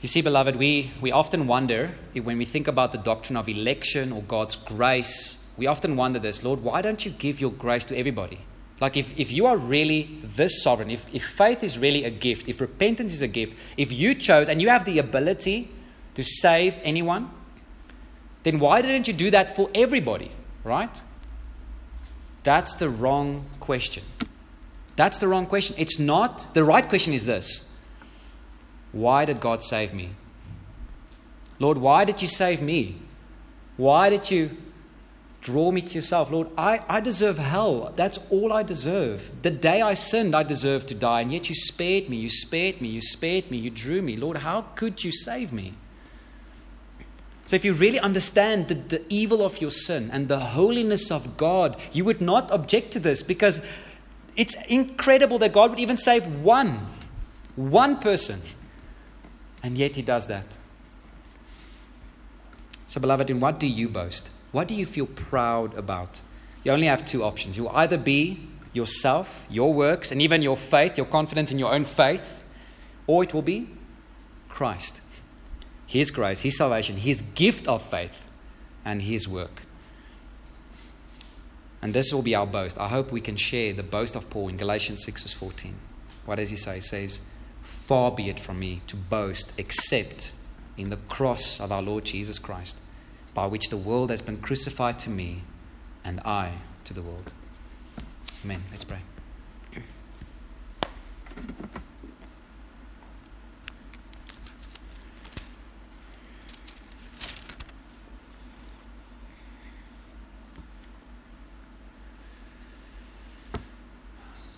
You 0.00 0.08
see, 0.08 0.20
beloved, 0.20 0.56
we, 0.56 0.92
we 1.00 1.10
often 1.10 1.46
wonder 1.46 1.94
when 2.14 2.38
we 2.38 2.44
think 2.44 2.68
about 2.68 2.92
the 2.92 2.98
doctrine 2.98 3.36
of 3.36 3.48
election 3.48 4.12
or 4.12 4.22
God's 4.22 4.54
grace, 4.54 5.44
we 5.56 5.66
often 5.66 5.96
wonder 5.96 6.18
this 6.18 6.44
Lord, 6.44 6.62
why 6.62 6.82
don't 6.82 7.04
you 7.04 7.10
give 7.10 7.40
your 7.40 7.50
grace 7.50 7.84
to 7.86 7.96
everybody? 7.96 8.40
Like, 8.80 8.96
if, 8.96 9.18
if 9.18 9.32
you 9.32 9.46
are 9.46 9.56
really 9.56 10.20
this 10.22 10.62
sovereign, 10.62 10.90
if, 10.90 11.12
if 11.14 11.24
faith 11.24 11.62
is 11.62 11.78
really 11.78 12.04
a 12.04 12.10
gift, 12.10 12.48
if 12.48 12.60
repentance 12.60 13.12
is 13.12 13.22
a 13.22 13.28
gift, 13.28 13.56
if 13.76 13.90
you 13.90 14.14
chose 14.14 14.48
and 14.48 14.60
you 14.60 14.68
have 14.68 14.84
the 14.84 14.98
ability 14.98 15.70
to 16.14 16.22
save 16.22 16.78
anyone, 16.82 17.30
then 18.42 18.58
why 18.58 18.82
didn't 18.82 19.08
you 19.08 19.14
do 19.14 19.30
that 19.30 19.56
for 19.56 19.70
everybody, 19.74 20.30
right? 20.62 21.02
That's 22.42 22.74
the 22.74 22.88
wrong 22.88 23.44
question. 23.60 24.04
That's 24.94 25.18
the 25.18 25.28
wrong 25.28 25.46
question. 25.46 25.74
It's 25.78 25.98
not, 25.98 26.54
the 26.54 26.62
right 26.62 26.86
question 26.86 27.12
is 27.12 27.26
this 27.26 27.76
Why 28.92 29.24
did 29.24 29.40
God 29.40 29.62
save 29.62 29.94
me? 29.94 30.10
Lord, 31.58 31.78
why 31.78 32.04
did 32.04 32.20
you 32.20 32.28
save 32.28 32.60
me? 32.60 32.96
Why 33.76 34.10
did 34.10 34.30
you 34.30 34.56
Draw 35.40 35.70
me 35.70 35.80
to 35.80 35.94
yourself. 35.94 36.30
Lord, 36.30 36.48
I, 36.58 36.80
I 36.88 37.00
deserve 37.00 37.38
hell. 37.38 37.92
That's 37.94 38.18
all 38.30 38.52
I 38.52 38.62
deserve. 38.62 39.30
The 39.42 39.50
day 39.50 39.80
I 39.80 39.94
sinned, 39.94 40.34
I 40.34 40.42
deserved 40.42 40.88
to 40.88 40.94
die, 40.94 41.20
and 41.20 41.32
yet 41.32 41.48
you 41.48 41.54
spared 41.54 42.08
me, 42.08 42.16
you 42.16 42.28
spared 42.28 42.80
me, 42.80 42.88
you 42.88 43.00
spared 43.00 43.50
me, 43.50 43.58
you 43.58 43.70
drew 43.70 44.02
me. 44.02 44.16
Lord, 44.16 44.38
how 44.38 44.62
could 44.74 45.04
you 45.04 45.12
save 45.12 45.52
me? 45.52 45.74
So, 47.46 47.54
if 47.54 47.64
you 47.64 47.74
really 47.74 48.00
understand 48.00 48.66
the, 48.66 48.74
the 48.74 49.02
evil 49.08 49.40
of 49.40 49.60
your 49.60 49.70
sin 49.70 50.10
and 50.12 50.26
the 50.28 50.40
holiness 50.40 51.12
of 51.12 51.36
God, 51.36 51.80
you 51.92 52.04
would 52.04 52.20
not 52.20 52.50
object 52.50 52.90
to 52.94 52.98
this 52.98 53.22
because 53.22 53.64
it's 54.36 54.56
incredible 54.66 55.38
that 55.38 55.52
God 55.52 55.70
would 55.70 55.78
even 55.78 55.96
save 55.96 56.26
one, 56.26 56.88
one 57.54 58.00
person. 58.00 58.40
And 59.62 59.78
yet 59.78 59.94
He 59.94 60.02
does 60.02 60.26
that. 60.26 60.56
So, 62.88 63.00
beloved, 63.00 63.30
in 63.30 63.38
what 63.38 63.60
do 63.60 63.68
you 63.68 63.88
boast? 63.88 64.30
What 64.56 64.68
do 64.68 64.74
you 64.74 64.86
feel 64.86 65.04
proud 65.04 65.74
about? 65.74 66.22
You 66.64 66.72
only 66.72 66.86
have 66.86 67.04
two 67.04 67.22
options. 67.22 67.58
You'll 67.58 67.76
either 67.76 67.98
be 67.98 68.40
yourself, 68.72 69.44
your 69.50 69.74
works, 69.74 70.10
and 70.10 70.22
even 70.22 70.40
your 70.40 70.56
faith, 70.56 70.96
your 70.96 71.04
confidence 71.04 71.50
in 71.50 71.58
your 71.58 71.74
own 71.74 71.84
faith, 71.84 72.42
or 73.06 73.22
it 73.22 73.34
will 73.34 73.42
be 73.42 73.68
Christ. 74.48 75.02
His 75.86 76.10
grace, 76.10 76.40
His 76.40 76.56
salvation, 76.56 76.96
His 76.96 77.20
gift 77.20 77.68
of 77.68 77.82
faith, 77.82 78.24
and 78.82 79.02
His 79.02 79.28
work. 79.28 79.64
And 81.82 81.92
this 81.92 82.10
will 82.10 82.22
be 82.22 82.34
our 82.34 82.46
boast. 82.46 82.78
I 82.78 82.88
hope 82.88 83.12
we 83.12 83.20
can 83.20 83.36
share 83.36 83.74
the 83.74 83.82
boast 83.82 84.16
of 84.16 84.30
Paul 84.30 84.48
in 84.48 84.56
Galatians 84.56 85.04
6, 85.04 85.22
verse 85.24 85.34
14. 85.34 85.74
What 86.24 86.36
does 86.36 86.48
he 86.48 86.56
say? 86.56 86.76
He 86.76 86.80
says, 86.80 87.20
Far 87.60 88.10
be 88.10 88.30
it 88.30 88.40
from 88.40 88.58
me 88.58 88.80
to 88.86 88.96
boast 88.96 89.52
except 89.58 90.32
in 90.78 90.88
the 90.88 90.96
cross 90.96 91.60
of 91.60 91.70
our 91.70 91.82
Lord 91.82 92.06
Jesus 92.06 92.38
Christ 92.38 92.78
by 93.36 93.44
which 93.44 93.68
the 93.68 93.76
world 93.76 94.08
has 94.08 94.22
been 94.22 94.38
crucified 94.38 94.98
to 94.98 95.10
me 95.10 95.42
and 96.02 96.18
I 96.24 96.54
to 96.84 96.94
the 96.94 97.02
world. 97.02 97.32
Amen. 98.42 98.62
Let's 98.70 98.82
pray. 98.82 99.00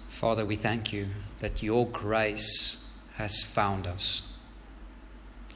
Father, 0.09 0.47
we 0.47 0.55
thank 0.55 0.93
you 0.93 1.09
that 1.41 1.65
your 1.65 1.85
grace 1.89 2.89
has 3.17 3.43
found 3.43 3.89
us. 3.89 4.23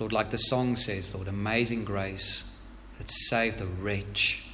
Lord, 0.01 0.13
like 0.13 0.31
the 0.31 0.39
song 0.39 0.75
says, 0.75 1.15
Lord, 1.15 1.29
amazing 1.29 1.85
grace 1.85 2.43
that 3.03 3.11
saved 3.11 3.59
the 3.59 3.67
rich. 3.67 4.45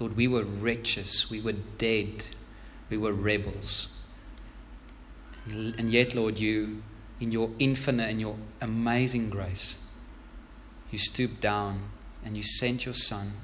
Lord, 0.00 0.16
we 0.16 0.26
were 0.26 0.42
wretches, 0.42 1.30
we 1.30 1.40
were 1.40 1.54
dead, 1.78 2.26
we 2.90 2.96
were 2.96 3.12
rebels. 3.12 3.96
And 5.48 5.92
yet, 5.92 6.16
Lord, 6.16 6.40
you, 6.40 6.82
in 7.20 7.30
your 7.30 7.50
infinite 7.60 8.10
and 8.10 8.20
your 8.20 8.36
amazing 8.60 9.30
grace, 9.30 9.78
you 10.90 10.98
stooped 10.98 11.40
down 11.40 11.90
and 12.24 12.36
you 12.36 12.42
sent 12.42 12.86
your 12.86 12.94
Son 12.94 13.34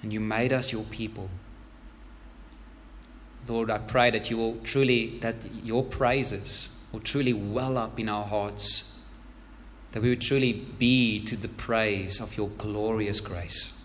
and 0.00 0.10
you 0.10 0.18
made 0.18 0.50
us 0.50 0.72
your 0.72 0.84
people. 0.84 1.28
Lord, 3.46 3.70
I 3.70 3.76
pray 3.76 4.10
that 4.10 4.30
you 4.30 4.38
will 4.38 4.56
truly, 4.64 5.18
that 5.18 5.36
your 5.62 5.84
praises 5.84 6.78
will 6.92 7.00
truly 7.00 7.34
well 7.34 7.76
up 7.76 8.00
in 8.00 8.08
our 8.08 8.24
hearts 8.24 8.91
that 9.92 10.02
we 10.02 10.08
would 10.08 10.20
truly 10.20 10.52
be 10.52 11.22
to 11.24 11.36
the 11.36 11.48
praise 11.48 12.20
of 12.20 12.36
your 12.36 12.48
glorious 12.48 13.20
grace. 13.20 13.78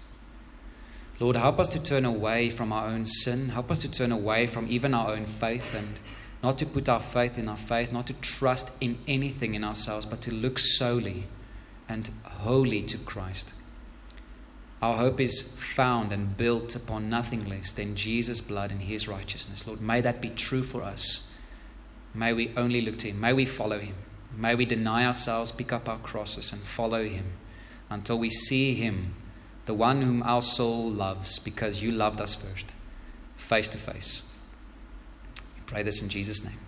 Lord, 1.19 1.35
help 1.35 1.59
us 1.59 1.67
to 1.69 1.81
turn 1.81 2.05
away 2.05 2.49
from 2.49 2.71
our 2.71 2.87
own 2.87 3.05
sin. 3.05 3.49
Help 3.49 3.71
us 3.71 3.81
to 3.81 3.91
turn 3.91 4.11
away 4.11 4.47
from 4.47 4.67
even 4.69 4.93
our 4.93 5.09
own 5.09 5.25
faith 5.25 5.73
and 5.75 5.99
not 6.43 6.57
to 6.59 6.65
put 6.65 6.87
our 6.87 6.99
faith 6.99 7.37
in 7.37 7.49
our 7.49 7.57
faith, 7.57 7.91
not 7.91 8.07
to 8.07 8.13
trust 8.13 8.71
in 8.79 8.99
anything 9.07 9.55
in 9.55 9.63
ourselves, 9.63 10.05
but 10.05 10.21
to 10.21 10.33
look 10.33 10.59
solely 10.59 11.25
and 11.89 12.11
wholly 12.23 12.83
to 12.83 12.97
Christ. 12.99 13.53
Our 14.79 14.97
hope 14.97 15.19
is 15.19 15.41
found 15.41 16.11
and 16.11 16.37
built 16.37 16.75
upon 16.75 17.09
nothing 17.09 17.49
less 17.49 17.71
than 17.71 17.95
Jesus' 17.95 18.41
blood 18.41 18.71
and 18.71 18.81
his 18.81 19.07
righteousness. 19.07 19.65
Lord, 19.65 19.81
may 19.81 20.01
that 20.01 20.21
be 20.21 20.29
true 20.29 20.61
for 20.61 20.83
us. 20.83 21.31
May 22.13 22.33
we 22.33 22.53
only 22.55 22.81
look 22.81 22.97
to 22.97 23.09
him. 23.09 23.19
May 23.19 23.33
we 23.33 23.45
follow 23.45 23.79
him. 23.79 23.95
May 24.35 24.55
we 24.55 24.65
deny 24.65 25.05
ourselves, 25.05 25.51
pick 25.51 25.73
up 25.73 25.89
our 25.89 25.97
crosses, 25.97 26.51
and 26.51 26.61
follow 26.61 27.05
him 27.07 27.25
until 27.89 28.19
we 28.19 28.29
see 28.29 28.73
him, 28.75 29.13
the 29.65 29.73
one 29.73 30.01
whom 30.01 30.21
our 30.23 30.41
soul 30.41 30.89
loves, 30.89 31.39
because 31.39 31.81
you 31.81 31.91
loved 31.91 32.21
us 32.21 32.35
first, 32.35 32.75
face 33.35 33.69
to 33.69 33.77
face. 33.77 34.23
We 35.55 35.61
pray 35.65 35.83
this 35.83 36.01
in 36.01 36.09
Jesus' 36.09 36.43
name. 36.43 36.66